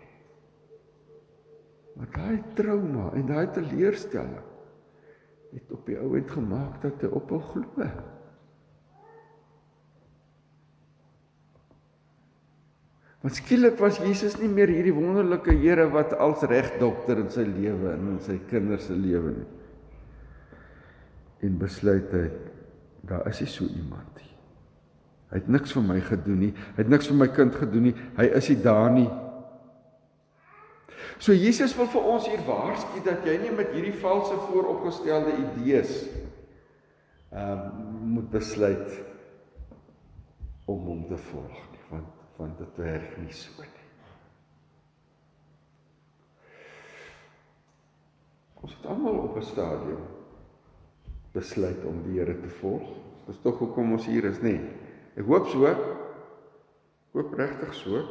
Maar 1.96 2.10
daai 2.12 2.44
trauma 2.54 3.12
en 3.14 3.26
daai 3.26 3.50
teleurstelling 3.52 4.48
het 5.52 5.72
op 5.72 5.86
die 5.86 5.98
ou 6.00 6.16
end 6.18 6.32
gemaak 6.32 6.82
dat 6.82 7.02
hy 7.02 7.08
ophou 7.08 7.40
glo. 7.40 7.90
Want 13.20 13.36
skielik 13.36 13.80
was 13.82 14.00
Jesus 14.00 14.38
nie 14.40 14.48
meer 14.48 14.72
hierdie 14.72 14.96
wonderlike 14.96 15.52
Here 15.60 15.90
wat 15.92 16.16
als 16.24 16.46
regdokter 16.48 17.20
in 17.20 17.32
sy 17.34 17.44
lewe 17.44 17.92
en 17.92 18.14
in 18.14 18.22
sy 18.24 18.38
kinders 18.48 18.88
se 18.88 18.96
lewe 18.96 19.34
nie. 19.36 19.50
En 21.44 21.58
besluit 21.60 22.14
hy 22.16 22.28
daar 23.10 23.28
is 23.32 23.42
nie 23.44 23.50
so 23.52 23.68
iemand 23.68 24.08
nie. 24.20 24.30
Hy 25.30 25.42
het 25.42 25.50
niks 25.52 25.74
vir 25.76 25.84
my 25.86 26.00
gedoen 26.02 26.40
nie. 26.46 26.54
Hy 26.76 26.84
het 26.84 26.92
niks 26.92 27.10
vir 27.10 27.20
my 27.20 27.28
kind 27.34 27.58
gedoen 27.60 27.90
nie. 27.90 27.96
Hy 28.18 28.30
is 28.40 28.50
nie 28.50 28.62
daar 28.64 28.90
nie. 28.94 29.10
So 31.20 31.36
Jesus 31.36 31.76
wil 31.76 31.90
vir 31.92 32.08
ons 32.14 32.28
hier 32.32 32.42
waarsku 32.48 33.02
dat 33.04 33.26
jy 33.28 33.36
nie 33.42 33.52
met 33.52 33.74
hierdie 33.76 33.96
valse 34.00 34.38
vooropgestelde 34.48 35.36
idees 35.36 36.06
ehm 37.30 37.66
um, 37.68 37.98
moet 38.10 38.30
besluit 38.32 38.94
om 40.66 40.80
hom 40.88 41.04
te 41.10 41.18
volg 41.28 41.58
nie, 41.74 41.79
want 42.40 42.58
dit 42.58 42.80
werk 42.80 43.18
nie 43.20 43.34
so 43.36 43.52
nie. 43.60 43.76
Ons 48.64 48.76
het 48.78 48.86
almal 48.92 49.18
op 49.26 49.36
'n 49.38 49.44
stadium 49.44 50.06
besluit 51.32 51.86
om 51.86 52.04
die 52.04 52.20
Here 52.20 52.40
te 52.40 52.50
volg. 52.50 52.88
Dis 53.28 53.42
tog 53.42 53.58
hoekom 53.58 53.92
ons 53.92 54.06
hier 54.06 54.24
is, 54.24 54.40
nê? 54.40 54.60
Ek 55.16 55.26
hoop 55.26 55.48
so. 55.48 55.66
Ek 55.66 55.78
hoop 57.12 57.34
regtig 57.34 57.74
so. 57.74 58.04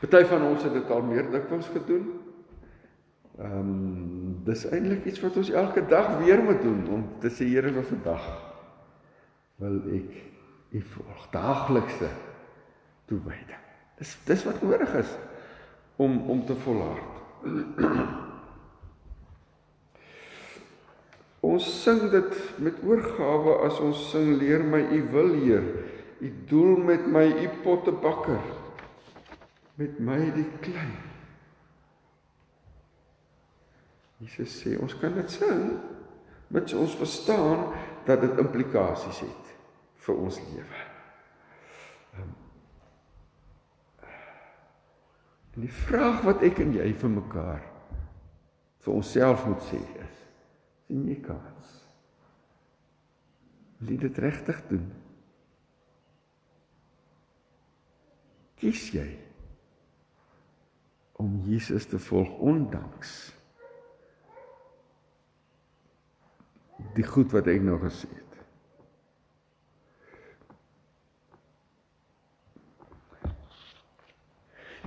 Party 0.00 0.24
van 0.24 0.42
ons 0.42 0.62
het 0.62 0.72
dit 0.72 0.90
al 0.90 1.02
meer 1.02 1.30
dikwels 1.30 1.66
gedoen. 1.74 2.20
Ehm 3.38 3.58
um, 3.58 4.44
dis 4.44 4.64
eintlik 4.66 5.04
iets 5.04 5.20
wat 5.20 5.36
ons 5.36 5.50
elke 5.50 5.86
dag 5.86 6.18
weer 6.18 6.42
moet 6.42 6.62
doen 6.62 6.88
om 6.88 7.04
te 7.20 7.30
sê 7.30 7.44
Here 7.44 7.72
vir 7.72 7.84
vandag 7.84 8.24
wil 9.58 9.82
ek 9.94 10.14
u 10.70 10.80
volg 10.80 11.30
daaglikse 11.30 12.08
toewyding. 13.08 13.64
Dis 13.98 14.14
dis 14.28 14.44
wat 14.46 14.62
nodig 14.62 14.94
is 15.00 15.10
om 15.96 16.20
om 16.30 16.44
te 16.46 16.54
volhard. 16.64 17.14
ons 21.52 21.68
sing 21.82 22.10
dit 22.12 22.32
met 22.62 22.82
oorgawe 22.84 23.58
as 23.66 23.80
ons 23.82 24.10
sing 24.10 24.36
leer 24.40 24.62
my 24.64 24.82
u 24.94 25.02
wil 25.14 25.34
Heer. 25.38 25.66
U 26.18 26.32
doel 26.50 26.76
met 26.82 27.06
my 27.06 27.26
u 27.30 27.48
pottebakker 27.62 28.42
met 29.78 30.00
my 30.02 30.18
die 30.34 30.48
klein. 30.62 30.96
Jesus 34.18 34.56
sê 34.58 34.74
ons 34.82 34.96
kan 34.98 35.14
dit 35.14 35.30
sing 35.30 35.78
mits 36.50 36.74
ons 36.74 36.96
verstaan 36.98 37.68
dat 38.08 38.24
dit 38.24 38.40
implikasies 38.42 39.22
het 39.22 39.52
vir 40.06 40.22
ons 40.26 40.40
lewe. 40.48 40.87
En 45.58 45.64
die 45.66 45.74
vraag 45.74 46.20
wat 46.22 46.44
ek 46.46 46.60
en 46.62 46.68
jy 46.70 46.84
vir 46.94 47.10
mekaar 47.10 47.64
vir 48.84 48.92
onsself 48.94 49.40
moet 49.42 49.64
sê 49.66 49.80
is: 50.04 50.20
sien 50.86 51.08
jy 51.10 51.16
kans? 51.24 51.72
Wil 53.80 53.90
jy 53.90 53.96
dit 54.04 54.20
regtig 54.22 54.60
doen? 54.68 54.84
Kies 58.62 58.84
jy 58.94 59.08
om 61.18 61.40
Jesus 61.42 61.90
te 61.90 61.98
volg 62.06 62.38
ondanks 62.38 63.18
die 66.94 67.10
goed 67.10 67.34
wat 67.34 67.50
ek 67.50 67.66
nou 67.66 67.80
gesê 67.82 68.06
het? 68.14 68.27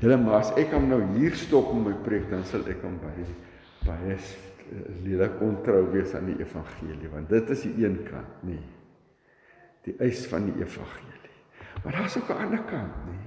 Julle 0.01 0.17
maar 0.17 0.39
as 0.41 0.51
ek 0.57 0.73
hom 0.73 0.87
nou 0.89 1.01
hier 1.13 1.35
stop 1.37 1.73
met 1.75 1.83
my 1.85 1.97
preek, 2.05 2.29
dan 2.31 2.41
sal 2.49 2.65
ek 2.69 2.81
hom 2.81 2.97
baie 3.03 3.25
baie 3.85 4.17
lelik 5.03 5.39
ontrou 5.41 5.83
wees 5.91 6.13
aan 6.15 6.29
die 6.29 6.39
evangelie, 6.39 7.09
want 7.11 7.29
dit 7.29 7.49
is 7.53 7.65
die 7.65 7.85
een 7.85 7.97
kant, 8.07 8.43
nê. 8.47 8.59
Die 9.85 9.95
eis 10.05 10.23
van 10.29 10.45
die 10.47 10.61
evangelie. 10.61 11.33
Maar 11.83 11.97
daar's 11.97 12.17
ook 12.17 12.29
'n 12.29 12.43
ander 12.45 12.63
kant, 12.69 12.95
nê. 13.09 13.17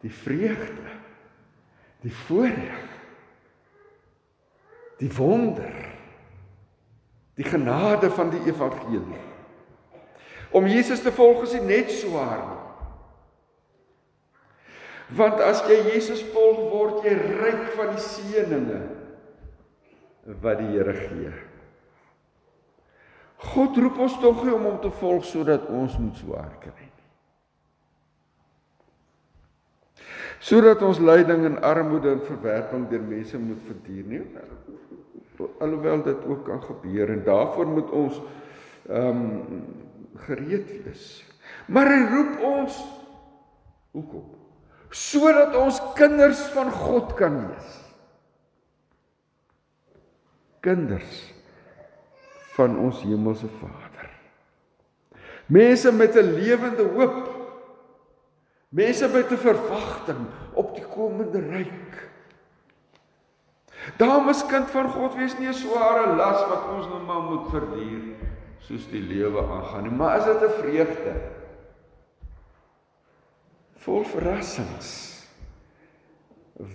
Die 0.00 0.12
vreugde. 0.12 0.90
Die 2.00 2.14
voorreg. 2.14 2.88
Die 4.98 5.12
wonder. 5.16 5.74
Die 7.34 7.44
genade 7.44 8.10
van 8.10 8.30
die 8.30 8.44
evangelie. 8.44 9.22
Om 10.50 10.66
Jesus 10.66 11.02
te 11.02 11.12
volg 11.12 11.42
is 11.42 11.52
nie 11.52 11.60
net 11.60 11.90
swaar 11.90 12.42
nie. 12.48 12.61
Want 15.16 15.40
as 15.44 15.62
jy 15.68 15.78
Jesus 15.92 16.22
volg, 16.32 16.58
word 16.72 17.04
jy 17.04 17.14
ryk 17.16 17.64
van 17.76 17.92
die 17.92 18.04
seënings 18.04 19.00
wat 20.42 20.60
die 20.60 20.70
Here 20.70 20.94
gee. 20.94 21.32
God 23.42 23.76
roep 23.82 23.98
ons 24.04 24.14
tog 24.22 24.44
nie 24.46 24.54
om 24.54 24.68
hom 24.68 24.78
te 24.82 24.90
volg 25.00 25.24
sodat 25.26 25.66
ons 25.66 25.96
moet 25.98 26.20
swaar 26.20 26.52
kry 26.62 26.76
nie. 26.76 26.90
Sodat 30.42 30.82
ons 30.86 31.00
lyding 31.02 31.44
en 31.50 31.58
armoede 31.66 32.14
en 32.16 32.22
verwerping 32.26 32.86
deur 32.90 33.02
mense 33.06 33.38
moet 33.38 33.62
verduur 33.66 34.06
nie. 34.10 34.22
Alhoewel 35.62 36.04
dit 36.06 36.24
ook 36.30 36.44
kan 36.46 36.62
gebeur 36.62 37.10
en 37.16 37.24
daarvoor 37.26 37.74
moet 37.78 37.90
ons 37.90 38.22
ehm 38.90 39.24
um, 39.26 39.66
gereed 40.22 40.70
wees. 40.84 41.06
Maar 41.66 41.88
hy 41.88 42.00
roep 42.10 42.42
ons 42.46 42.78
hoekom? 43.96 44.41
Sodat 44.92 45.56
ons 45.56 45.80
kinders 45.96 46.40
van 46.52 46.70
God 46.70 47.14
kan 47.16 47.40
wees 47.48 47.82
kinders 50.62 51.34
van 52.54 52.76
ons 52.78 53.02
hemelse 53.02 53.48
Vader. 53.58 54.10
Mense 55.46 55.92
met 55.92 56.14
'n 56.16 56.32
lewende 56.38 56.86
hoop. 56.94 57.28
Mense 58.68 59.08
met 59.08 59.30
'n 59.30 59.36
verwagting 59.36 60.26
op 60.54 60.74
die 60.74 60.86
komende 60.86 61.40
ryk. 61.40 62.10
Dames 63.96 64.46
kind 64.46 64.70
van 64.70 64.88
God 64.88 65.14
wees 65.14 65.38
nie 65.38 65.48
'n 65.48 65.54
sware 65.54 66.14
las 66.16 66.40
wat 66.48 66.68
ons 66.76 66.86
nou 66.86 67.02
maar 67.02 67.22
moet 67.22 67.50
verduur 67.50 68.02
soos 68.58 68.86
die 68.88 69.02
lewe 69.02 69.40
aangaan 69.42 69.82
nie, 69.82 69.90
maar 69.90 70.18
is 70.18 70.24
dit 70.24 70.42
'n 70.42 70.60
vreugde? 70.62 71.12
Vol 73.82 74.04
verrassings 74.06 74.90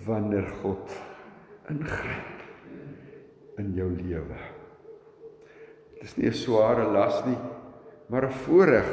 wanneer 0.04 0.48
God 0.62 0.92
ingryp 1.72 3.58
in 3.58 3.72
jou 3.76 3.88
lewe. 3.96 4.40
Dit 5.94 6.04
is 6.04 6.16
nie 6.16 6.28
'n 6.28 6.34
sware 6.34 6.84
las 6.92 7.24
nie, 7.24 7.38
maar 8.08 8.26
'n 8.26 8.38
voorreg. 8.44 8.90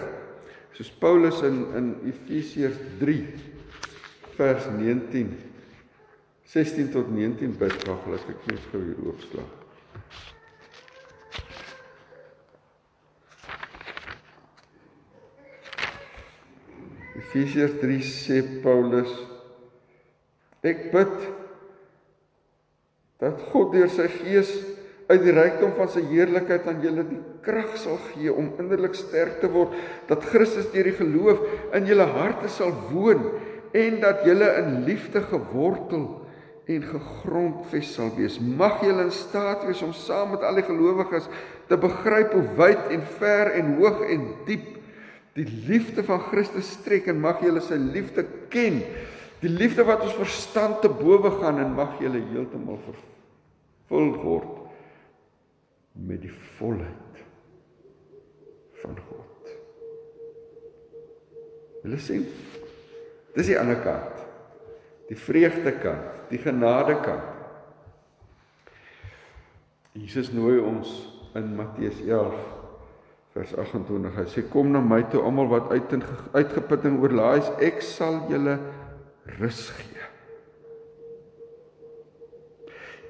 Soos 0.74 0.92
Paulus 0.92 1.42
in 1.42 1.76
in 1.76 1.96
Efesiërs 2.06 2.80
3 3.00 3.28
vers 4.36 4.66
19 4.66 5.46
16 6.46 6.92
tot 6.92 7.10
19 7.12 7.58
bid, 7.58 7.88
wag, 7.88 8.06
laat 8.08 8.28
ek 8.30 8.44
net 8.48 8.66
gou 8.72 8.82
hier 8.84 9.00
oopslaan. 9.10 9.48
Efesiërs 17.26 17.80
3 17.82 18.04
sê 18.06 18.42
Paulus 18.62 19.10
ek 20.66 20.88
bid 20.94 21.14
dat 23.22 23.42
God 23.52 23.74
deur 23.74 23.90
sy 23.90 24.06
gees 24.20 24.52
uit 25.10 25.22
die 25.22 25.34
rykdom 25.34 25.74
van 25.78 25.90
sy 25.94 26.02
heerlikheid 26.10 26.66
aan 26.70 26.82
julle 26.86 27.06
die 27.06 27.22
krag 27.46 27.76
sal 27.82 27.98
gee 28.12 28.34
om 28.34 28.52
innerlik 28.62 28.98
sterk 28.98 29.40
te 29.42 29.50
word 29.54 29.74
dat 30.10 30.26
Christus 30.32 30.72
deur 30.74 30.90
die 30.90 30.98
geloof 30.98 31.42
in 31.78 31.90
julle 31.90 32.08
harte 32.14 32.50
sal 32.50 32.74
woon 32.92 33.28
en 33.76 34.00
dat 34.02 34.26
julle 34.26 34.50
in 34.62 34.80
liefde 34.88 35.22
gewortel 35.26 36.08
en 36.66 36.86
gegrondves 36.90 37.92
sal 37.94 38.10
wees. 38.18 38.40
Mag 38.42 38.80
julle 38.82 39.06
in 39.06 39.14
staat 39.14 39.66
wees 39.68 39.84
om 39.86 39.94
saam 39.94 40.34
met 40.34 40.46
al 40.46 40.58
die 40.58 40.66
gelowiges 40.66 41.28
te 41.70 41.78
begryp 41.78 42.34
hoe 42.34 42.48
wyd 42.58 42.96
en 42.96 43.06
ver 43.20 43.54
en 43.60 43.76
hoog 43.78 44.02
en 44.10 44.26
diep 44.48 44.72
die 45.36 45.48
liefde 45.68 46.04
van 46.08 46.22
Christus 46.30 46.72
strek 46.78 47.10
en 47.12 47.20
mag 47.20 47.42
julle 47.44 47.62
sy 47.64 47.76
liefde 47.76 48.24
ken 48.54 48.80
Die 49.46 49.52
liefde 49.52 49.84
wat 49.86 50.02
ons 50.02 50.16
verstand 50.18 50.80
te 50.82 50.90
bowe 50.90 51.30
gaan 51.40 51.60
en 51.62 51.76
mag 51.76 52.00
julle 52.02 52.22
heeltemal 52.32 52.80
vervul 52.86 54.14
word 54.24 54.54
met 55.96 56.24
die 56.24 56.32
volheid 56.58 57.20
van 58.82 58.98
God. 59.10 59.52
Hulle 61.84 62.00
sê 62.02 62.18
dis 63.36 63.52
die 63.52 63.60
ander 63.60 63.78
kant. 63.84 64.24
Die 65.06 65.20
vreugde 65.20 65.76
kant, 65.78 66.26
die 66.32 66.42
genade 66.42 66.98
kant. 67.06 67.32
Jesus 69.94 70.32
nooi 70.34 70.58
ons 70.58 70.90
in 71.38 71.54
Matteus 71.56 72.02
11 72.02 72.55
vers 73.36 73.52
28. 73.60 74.16
Hy 74.16 74.26
sê 74.32 74.46
kom 74.48 74.72
na 74.72 74.80
my 74.80 75.02
toe 75.12 75.20
almal 75.28 75.50
wat 75.52 75.72
uit 75.74 75.96
en 75.98 76.04
uitgeput 76.38 76.88
en 76.88 77.00
oorlaai 77.04 77.42
is, 77.42 77.50
ek 77.68 77.82
sal 77.84 78.22
julle 78.32 78.58
rus 79.42 79.68
gee. 79.76 80.12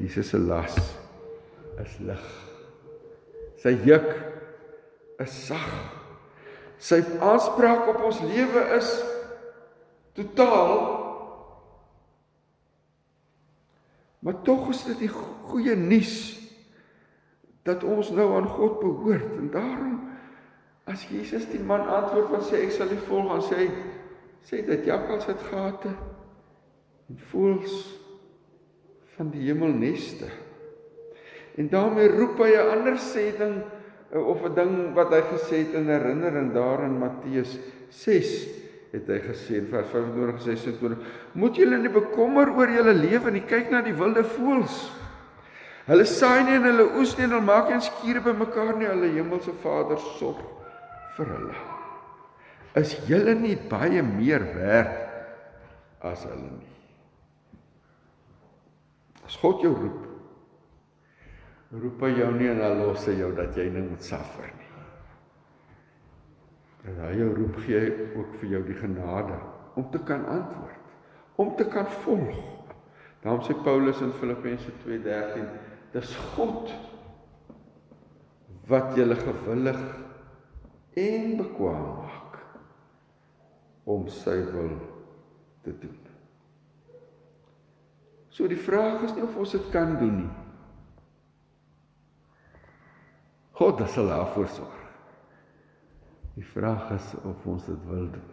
Jesus 0.02 0.34
se 0.34 0.42
las 0.42 0.76
is 1.84 1.94
lig. 2.04 2.26
Sy 3.62 3.76
juk 3.86 4.10
is 5.24 5.38
sag. 5.46 5.70
Sy 6.82 7.00
aanspraak 7.24 7.88
op 7.94 8.02
ons 8.10 8.20
lewe 8.26 8.66
is 8.76 8.90
totaal 10.18 11.06
Maar 14.26 14.42
tog 14.42 14.72
is 14.74 14.80
dit 14.88 15.04
die 15.06 15.12
goeie 15.14 15.76
nuus 15.78 16.16
dat 17.66 17.84
ons 17.86 18.10
nou 18.10 18.26
aan 18.34 18.48
God 18.50 18.80
behoort 18.82 19.36
en 19.38 19.52
daarom 19.54 20.00
as 20.86 21.06
Jesus 21.10 21.48
die 21.50 21.62
man 21.62 21.88
antwoord 21.90 22.32
wat 22.36 22.48
sê 22.50 22.62
ek 22.66 22.74
sal 22.76 22.92
U 22.94 22.98
volg 23.08 23.32
en 23.36 23.46
sê 23.46 23.70
sê 24.46 24.62
dit 24.66 24.86
jakkals 24.86 25.26
het 25.26 25.42
gate 25.50 25.90
en 27.10 27.22
voels 27.32 27.74
van 29.16 29.32
die 29.34 29.46
hemelneste. 29.48 30.28
En 31.58 31.70
daarmee 31.72 32.12
roep 32.12 32.42
hy 32.44 32.52
'n 32.54 32.70
ander 32.76 32.98
sê 33.00 33.32
ding 33.38 33.64
eh, 34.12 34.20
of 34.20 34.44
'n 34.44 34.54
ding 34.54 34.94
wat 34.94 35.10
hy 35.10 35.22
gesê 35.34 35.66
het 35.66 35.74
in 35.74 35.90
herinnering 35.90 36.54
daar 36.54 36.84
in 36.84 37.00
Matteus 37.00 37.58
6 37.90 38.48
het 38.92 39.08
hy 39.08 39.20
gesê 39.20 39.58
in 39.58 39.68
vers 39.68 39.88
25 39.90 40.42
26 40.42 40.98
moet 41.34 41.56
julle 41.56 41.78
nie 41.78 41.90
bekommer 41.90 42.50
oor 42.50 42.70
julle 42.70 42.94
lewe 42.94 43.32
nie. 43.32 43.42
Kyk 43.42 43.72
na 43.72 43.82
die 43.82 43.98
wilde 43.98 44.24
voëls 44.24 44.92
hulle 45.86 46.06
saai 46.06 46.44
nie 46.44 46.56
en 46.56 46.64
hulle 46.64 46.86
oes 47.00 47.18
nie 47.18 47.26
en 47.26 47.32
hulle 47.32 47.46
maak 47.46 47.70
nie 47.70 47.82
skure 47.82 48.22
bymekaar 48.22 48.78
nie. 48.78 48.88
Hulle 48.88 49.10
hemelse 49.16 49.54
Vader 49.64 49.98
sorg 50.20 50.44
vir 51.16 51.34
hulle 51.38 51.64
is 52.76 52.96
julle 53.08 53.36
nie 53.40 53.56
baie 53.70 54.02
meer 54.04 54.44
werd 54.56 56.04
as 56.06 56.26
hulle 56.28 56.50
nie. 56.52 56.74
As 59.26 59.38
God 59.42 59.64
jou 59.64 59.72
roep, 59.74 60.02
roep 61.76 62.04
hy 62.06 62.12
jou 62.20 62.30
nie 62.36 62.52
en 62.52 62.62
dan 62.62 62.78
los 62.84 63.08
hy 63.10 63.16
jou 63.22 63.32
dat 63.38 63.56
jy 63.58 63.70
net 63.74 63.88
moet 63.90 64.06
suffer 64.06 64.52
nie. 64.52 64.72
En 66.86 67.00
hy 67.08 67.14
jou 67.18 67.32
roep 67.40 67.62
gee 67.66 67.86
ook 68.14 68.36
vir 68.42 68.58
jou 68.58 68.64
die 68.68 68.78
genade 68.78 69.40
om 69.80 69.88
te 69.92 70.02
kan 70.08 70.28
antwoord, 70.30 70.92
om 71.42 71.56
te 71.58 71.66
kan 71.72 71.88
volg. 72.04 72.36
Daarom 73.24 73.42
sê 73.42 73.56
Paulus 73.66 74.04
in 74.06 74.14
Filippense 74.20 74.70
2:13, 74.84 75.48
dis 75.96 76.12
God 76.36 76.70
wat 78.70 78.94
julle 78.98 79.16
gewillig 79.18 79.82
en 80.96 81.38
bekwaam 81.38 81.86
maak 82.00 82.40
om 83.84 84.08
sy 84.10 84.38
wil 84.52 84.74
te 85.62 85.74
doen. 85.78 86.00
So 88.36 88.48
die 88.52 88.60
vraag 88.60 89.04
is 89.08 89.14
nie 89.16 89.24
of 89.24 89.36
ons 89.40 89.54
dit 89.56 89.70
kan 89.72 89.94
doen 90.00 90.18
nie. 90.24 90.34
God 93.56 93.80
sal 93.88 94.10
daarvoor 94.12 94.50
sorg. 94.52 94.82
Die 96.36 96.44
vraag 96.44 96.90
is 96.98 97.14
of 97.24 97.46
ons 97.48 97.70
dit 97.70 97.88
wil 97.88 98.10
doen. 98.12 98.32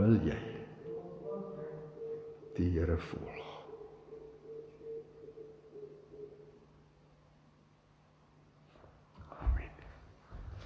Wil 0.00 0.16
jy 0.24 0.40
die 2.56 2.70
Here 2.72 2.96
volg? 3.10 3.41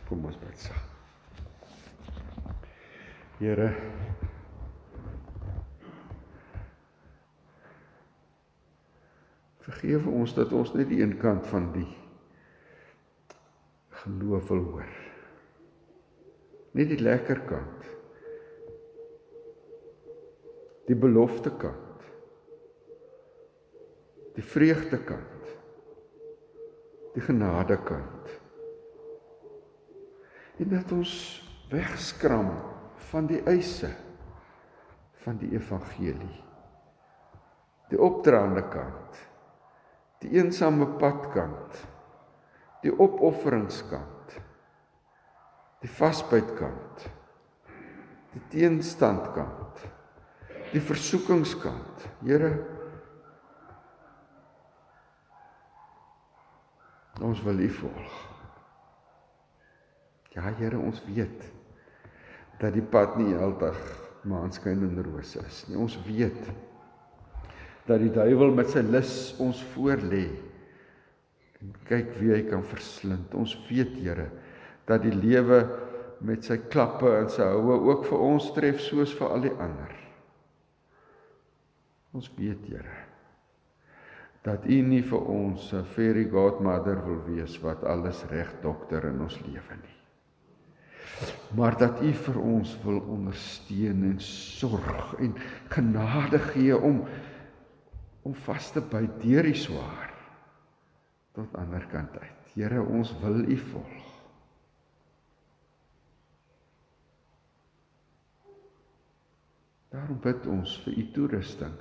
Kom 0.06 0.24
ons 0.24 0.38
bid 0.38 0.58
saam. 0.62 0.82
Here 3.40 3.70
Vergewe 9.66 10.12
ons 10.14 10.32
dat 10.36 10.52
ons 10.54 10.70
net 10.76 10.86
die 10.92 11.00
een 11.02 11.16
kant 11.18 11.46
van 11.50 11.66
die 11.74 11.88
geloof 14.06 14.46
wil 14.52 14.62
hoor. 14.70 14.92
Net 16.78 16.92
die 16.92 17.00
lekker 17.02 17.40
kant. 17.48 17.88
Die 20.86 20.94
belofte 20.94 21.50
kant. 21.58 22.04
Die 24.36 24.44
vreugde 24.44 25.00
kant. 25.08 25.56
Die 27.16 27.24
genade 27.26 27.80
kant. 27.88 28.15
En 30.56 30.68
dat 30.72 30.92
ons 30.92 31.12
wegskram 31.70 32.50
van 33.10 33.26
die 33.28 33.42
eise 33.44 33.90
van 35.26 35.36
die 35.40 35.50
evangelie. 35.56 36.44
Die 37.90 37.98
opdraande 38.00 38.62
kant. 38.70 39.18
Die 40.22 40.30
eensame 40.38 40.86
padkant. 41.00 41.82
Die 42.82 42.92
opofferingskant. 42.94 44.38
Die 45.82 45.90
vasbytkant. 45.90 47.08
Die 48.32 48.44
teenstandkant. 48.54 49.84
Die 50.72 50.82
versoekingskant. 50.82 52.08
Here 52.22 52.54
ons 57.26 57.40
wil 57.42 57.58
U 57.64 57.68
volg. 57.80 58.35
Ja 60.36 60.52
Here, 60.52 60.78
ons 60.78 61.00
weet 61.08 61.46
dat 62.60 62.74
die 62.76 62.84
pad 62.84 63.16
nie 63.20 63.32
heeldag 63.32 63.76
maanskyn 64.28 64.84
en 64.84 65.00
rose 65.04 65.40
is 65.40 65.62
nie. 65.68 65.78
Ons 65.80 65.96
weet 66.06 66.50
dat 67.86 68.02
die 68.02 68.12
duiwel 68.12 68.52
met 68.56 68.72
sy 68.72 68.82
lus 68.84 69.14
ons 69.42 69.62
voor 69.72 70.02
lê. 70.10 70.26
En 71.62 71.72
kyk 71.88 72.12
wie 72.20 72.34
hy 72.34 72.42
kan 72.50 72.64
verslind. 72.68 73.32
Ons 73.38 73.54
weet, 73.68 73.94
Here, 74.02 74.28
dat 74.88 75.04
die 75.06 75.14
lewe 75.14 75.62
met 76.24 76.44
sy 76.44 76.58
klappe 76.68 77.12
en 77.16 77.30
sy 77.32 77.46
houe 77.46 77.78
ook 77.88 78.06
vir 78.10 78.24
ons 78.28 78.52
tref 78.56 78.80
soos 78.84 79.14
vir 79.16 79.32
al 79.32 79.44
die 79.48 79.56
ander. 79.56 79.98
Ons 82.16 82.28
weet, 82.36 82.64
Here, 82.68 83.02
dat 84.44 84.68
U 84.68 84.80
nie 84.84 85.02
vir 85.02 85.28
ons 85.32 85.72
'n 85.72 85.84
fairy 85.84 86.28
godmother 86.28 87.00
wil 87.04 87.22
wees 87.24 87.56
wat 87.62 87.84
alles 87.84 88.24
reg 88.30 88.52
dokter 88.62 89.08
in 89.08 89.20
ons 89.20 89.40
lewe 89.40 89.76
nie 89.82 89.95
maar 91.56 91.78
dat 91.78 92.02
U 92.04 92.12
vir 92.12 92.38
ons 92.40 92.74
wil 92.84 92.98
ondersteun 93.00 94.02
en 94.10 94.18
sorg 94.20 95.14
en 95.22 95.36
genade 95.72 96.38
gee 96.52 96.76
om 96.76 97.04
om 98.26 98.34
vas 98.34 98.72
te 98.74 98.82
byt 98.82 99.20
deur 99.22 99.46
die 99.46 99.54
swaar 99.54 100.10
tot 101.36 101.52
ander 101.54 101.84
kant 101.92 102.16
uit. 102.18 102.52
Here, 102.56 102.80
ons 102.82 103.12
wil 103.20 103.44
U 103.44 103.56
volg. 103.70 104.06
Daarom 109.94 110.18
bid 110.24 110.48
ons 110.50 110.74
vir 110.84 110.98
U 110.98 111.06
toerusting 111.14 111.78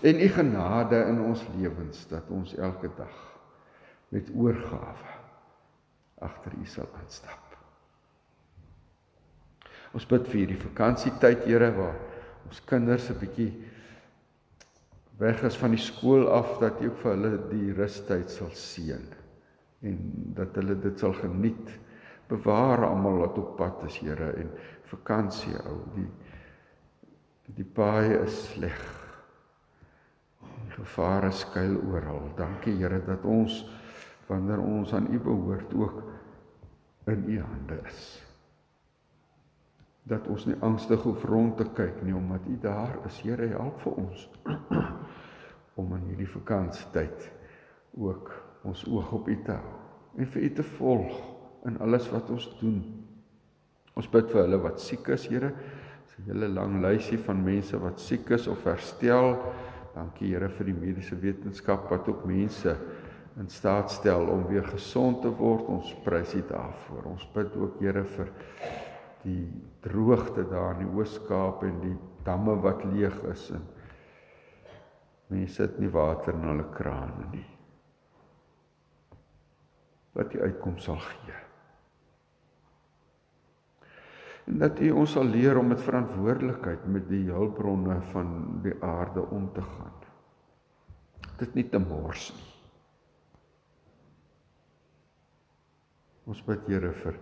en 0.00 0.24
U 0.24 0.28
genade 0.38 1.04
in 1.10 1.20
ons 1.20 1.44
lewens 1.58 2.06
dat 2.10 2.30
ons 2.32 2.56
elke 2.56 2.90
dag 2.96 3.20
met 4.14 4.32
oorgawe 4.34 5.16
agter 6.22 6.56
U 6.56 6.66
sal 6.66 6.88
aanstap. 7.02 7.51
Ons 9.92 10.06
bid 10.08 10.24
vir 10.30 10.40
hierdie 10.40 10.60
vakansietyd, 10.60 11.44
Here, 11.44 11.68
waar 11.76 11.98
ons 12.48 12.60
kinders 12.68 13.10
'n 13.10 13.18
bietjie 13.20 13.50
weg 15.20 15.42
is 15.44 15.56
van 15.56 15.70
die 15.70 15.80
skool 15.80 16.28
af 16.32 16.58
dat 16.60 16.80
U 16.80 16.88
ook 16.88 16.96
vir 17.02 17.12
hulle 17.12 17.32
die 17.50 17.72
rustyd 17.76 18.30
sal 18.30 18.50
seën 18.50 19.04
en 19.82 19.98
dat 20.34 20.56
hulle 20.56 20.74
dit 20.80 20.98
sal 20.98 21.12
geniet. 21.12 21.68
Bewaar 22.28 22.86
almal 22.86 23.18
wat 23.26 23.38
op 23.38 23.56
pad 23.56 23.84
is, 23.84 23.98
Here, 24.00 24.32
en 24.32 24.50
vakansie 24.84 25.56
ou. 25.66 25.78
Die 25.94 26.08
die 27.52 27.64
paai 27.64 28.16
is 28.22 28.54
sleg. 28.54 28.80
Gevare 30.70 31.30
skuil 31.30 31.76
oral. 31.92 32.30
Dankie 32.36 32.78
Here 32.78 33.02
dat 33.04 33.24
ons 33.24 33.66
wanneer 34.26 34.58
ons 34.58 34.94
aan 34.94 35.12
U 35.12 35.18
behoort 35.18 35.74
ook 35.74 36.02
in 37.06 37.24
U 37.28 37.40
hande 37.40 37.82
is 37.84 38.31
dat 40.08 40.26
ons 40.28 40.46
nie 40.48 40.56
angstig 40.66 41.02
hoef 41.06 41.24
rond 41.30 41.56
te 41.56 41.66
kyk 41.76 42.00
nie 42.02 42.14
omdat 42.16 42.46
U 42.50 42.56
daar 42.62 42.96
is. 43.06 43.20
Here, 43.22 43.46
help 43.54 43.78
vir 43.84 44.00
ons 44.02 44.26
om 45.80 45.94
in 45.96 46.08
hierdie 46.10 46.30
vakansietyd 46.30 47.28
ook 47.98 48.32
ons 48.66 48.84
oog 48.90 49.12
op 49.12 49.28
U 49.30 49.36
te 49.46 49.54
hou 49.54 49.78
en 50.18 50.28
vir 50.28 50.42
U 50.42 50.50
te 50.58 50.66
volg 50.76 51.14
in 51.70 51.78
alles 51.80 52.08
wat 52.12 52.30
ons 52.34 52.48
doen. 52.60 52.82
Ons 53.96 54.08
bid 54.10 54.28
vir 54.32 54.42
hulle 54.42 54.58
wat 54.64 54.80
siek 54.82 55.08
is, 55.14 55.28
Here. 55.30 55.52
Dis 56.02 56.18
'n 56.18 56.28
hele 56.32 56.48
lang 56.48 56.82
lysie 56.82 57.18
van 57.18 57.44
mense 57.44 57.78
wat 57.78 58.00
siek 58.00 58.30
is 58.30 58.48
of 58.48 58.64
herstel. 58.64 59.38
Dankie 59.94 60.32
Here 60.32 60.48
vir 60.48 60.66
die 60.66 60.74
mediese 60.74 61.16
wetenskap 61.16 61.90
wat 61.90 62.08
ook 62.08 62.24
mense 62.24 62.76
in 63.38 63.48
staat 63.48 63.90
stel 63.90 64.28
om 64.28 64.46
weer 64.46 64.64
gesond 64.64 65.22
te 65.22 65.28
word. 65.28 65.68
Ons 65.68 65.94
prys 66.04 66.34
U 66.34 66.42
daarvoor. 66.48 67.04
Ons 67.04 67.28
bid 67.34 67.56
ook 67.56 67.80
Here 67.80 68.04
vir 68.04 68.28
die 69.22 69.46
droogte 69.84 70.44
daar 70.50 70.76
in 70.76 70.86
die 70.86 70.94
Oos-Kaap 70.96 71.62
en 71.66 71.78
die 71.82 71.94
damme 72.26 72.56
wat 72.62 72.84
leeg 72.90 73.16
is 73.30 73.48
en 73.54 73.64
mense 75.32 75.54
sit 75.62 75.78
nie 75.80 75.90
water 75.92 76.36
in 76.36 76.44
hulle 76.50 76.66
krane 76.74 77.28
nie. 77.32 77.46
Wat 80.12 80.28
die 80.34 80.42
uitkoms 80.44 80.84
sal 80.84 81.00
gee. 81.00 81.38
En 84.50 84.58
dat 84.60 84.80
U 84.82 84.90
ons 85.02 85.14
sal 85.14 85.28
leer 85.30 85.56
om 85.58 85.70
met 85.72 85.80
verantwoordelikheid 85.80 86.84
met 86.90 87.06
die 87.08 87.24
hulpbronne 87.30 88.00
van 88.12 88.32
die 88.64 88.74
aarde 88.84 89.22
om 89.32 89.46
te 89.54 89.62
gaan. 89.64 89.94
Dit 91.40 91.54
nie 91.54 91.68
te 91.70 91.80
mors 91.80 92.32
nie. 92.36 92.48
Ons 96.32 96.42
bid 96.46 96.68
Here 96.70 96.92
vir 97.02 97.16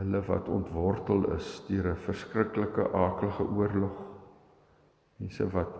hulle 0.00 0.20
wat 0.24 0.48
ontwortel 0.48 1.26
is 1.36 1.48
deur 1.68 1.92
'n 1.92 2.04
verskriklike 2.06 2.88
aaklige 2.96 3.44
oorlog. 3.44 3.96
Mense 5.20 5.46
wat 5.52 5.74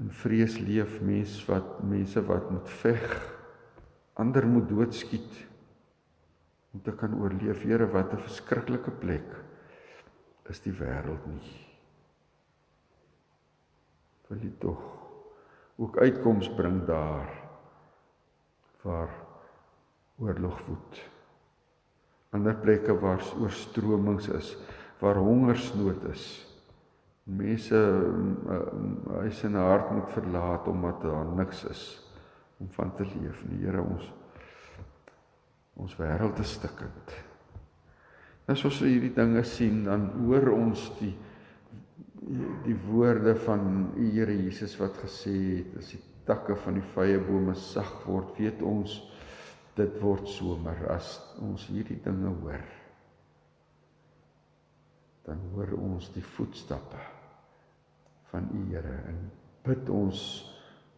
in 0.00 0.10
vrees 0.10 0.58
leef, 0.58 1.00
mense 1.00 1.44
wat 1.46 1.82
mense 1.82 2.22
wat 2.26 2.50
moet 2.50 2.68
veg, 2.68 3.04
ander 4.14 4.46
moet 4.46 4.68
doodskiet 4.68 5.46
om 6.72 6.82
te 6.82 6.92
kan 6.92 7.14
oorleef. 7.20 7.62
Here, 7.62 7.86
wat 7.86 8.12
'n 8.12 8.24
verskriklike 8.24 8.90
plek 8.90 9.28
is 10.48 10.60
die 10.60 10.72
wêreld 10.72 11.26
nie. 11.26 11.68
Wil 14.28 14.38
jy 14.38 14.52
tog 14.58 14.80
ook 15.76 15.98
uitkoms 15.98 16.48
bring 16.56 16.84
daar 16.86 17.28
waar 18.82 19.12
oorlog 20.18 20.66
woed? 20.66 21.11
Ander 22.32 22.56
plekke 22.56 22.94
waar 23.00 23.20
oorstromings 23.40 24.28
is, 24.32 24.54
waar 25.02 25.20
hongersnood 25.20 26.04
is. 26.12 26.24
Mense 27.24 27.78
huis 29.20 29.42
en 29.46 29.58
hart 29.60 29.92
moet 29.94 30.10
verlaat 30.10 30.68
omdat 30.68 31.04
daar 31.04 31.28
niks 31.36 31.64
is 31.70 31.82
om 32.58 32.70
van 32.74 32.94
te 32.96 33.04
leef 33.04 33.44
nie. 33.48 33.62
Here 33.64 33.82
ons 33.82 34.08
ons 35.82 35.94
wêreld 35.96 36.38
is 36.42 36.56
stikkend. 36.58 37.14
As 38.50 38.64
ons 38.66 38.82
hierdie 38.84 39.12
dinge 39.14 39.40
sien, 39.48 39.84
dan 39.86 40.10
hoor 40.26 40.52
ons 40.54 40.90
die 41.00 41.14
die 42.62 42.76
woorde 42.86 43.34
van 43.42 43.90
u 43.98 44.04
Here 44.14 44.34
Jesus 44.36 44.76
wat 44.78 44.94
gesê 45.02 45.32
het 45.58 45.78
as 45.80 45.88
die 45.90 46.02
takke 46.28 46.54
van 46.62 46.76
die 46.78 46.84
vrye 46.92 47.18
bome 47.18 47.54
sag 47.58 47.90
word, 48.06 48.36
weet 48.38 48.62
ons 48.62 49.00
dit 49.76 49.98
word 50.02 50.28
somer 50.28 50.86
as 50.92 51.16
ons 51.40 51.66
hierdie 51.72 52.00
dinge 52.04 52.32
hoor 52.42 52.64
dan 55.26 55.38
hoor 55.52 55.74
ons 55.78 56.08
die 56.14 56.24
voetstappe 56.34 57.00
van 58.32 58.48
u 58.52 58.62
Here 58.72 58.94
en 59.08 59.18
bid 59.62 59.90
ons 59.92 60.20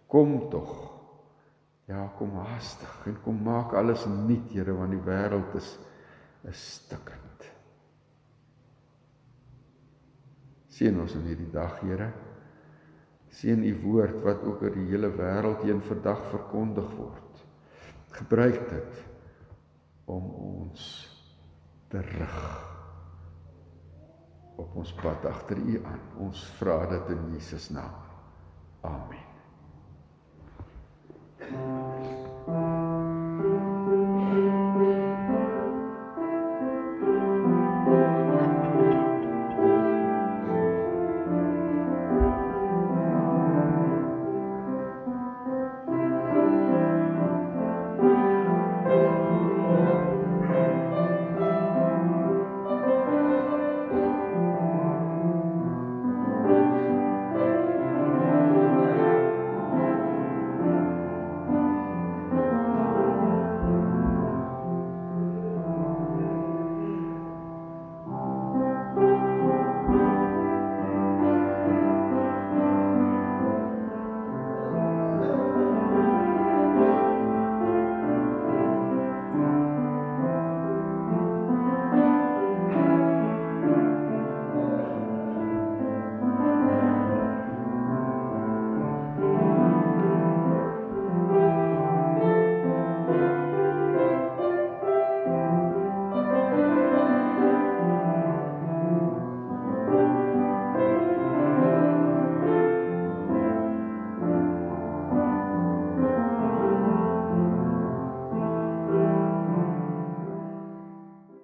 kom 0.08 0.36
tog. 0.50 0.72
Ja 1.90 2.06
kom 2.18 2.36
haastig 2.38 3.08
en 3.10 3.18
kom 3.24 3.42
maak 3.44 3.74
alles 3.76 4.06
nuut 4.08 4.52
Here 4.54 4.76
want 4.76 4.94
die 4.94 5.02
wêreld 5.04 5.56
is 5.60 5.74
is 6.48 6.60
stikkend. 6.76 7.48
Sien 10.68 10.98
ons 11.00 11.14
in 11.16 11.26
hierdie 11.28 11.50
dag 11.52 11.78
Here. 11.82 12.10
Sien 13.34 13.64
u 13.64 13.74
woord 13.82 14.20
wat 14.24 14.44
ook 14.46 14.62
oor 14.62 14.74
die 14.74 14.88
hele 14.92 15.10
wêreld 15.12 15.64
heen 15.66 15.82
vandag 15.84 16.24
verkondig 16.32 16.90
word 16.96 17.23
gebruik 18.14 18.62
dit 18.70 19.02
om 20.10 20.30
ons 20.30 20.86
te 21.92 22.00
rig 22.00 22.40
op 24.56 24.76
ons 24.78 24.92
pad 25.02 25.24
agter 25.26 25.58
U 25.58 25.80
aan. 25.84 26.02
Ons 26.22 26.44
vra 26.58 26.84
dit 26.90 27.14
in 27.16 27.32
Jesus 27.34 27.70
naam. 27.74 27.94
Amen. 28.84 29.32
Thank 31.38 31.52
you. 31.52 31.83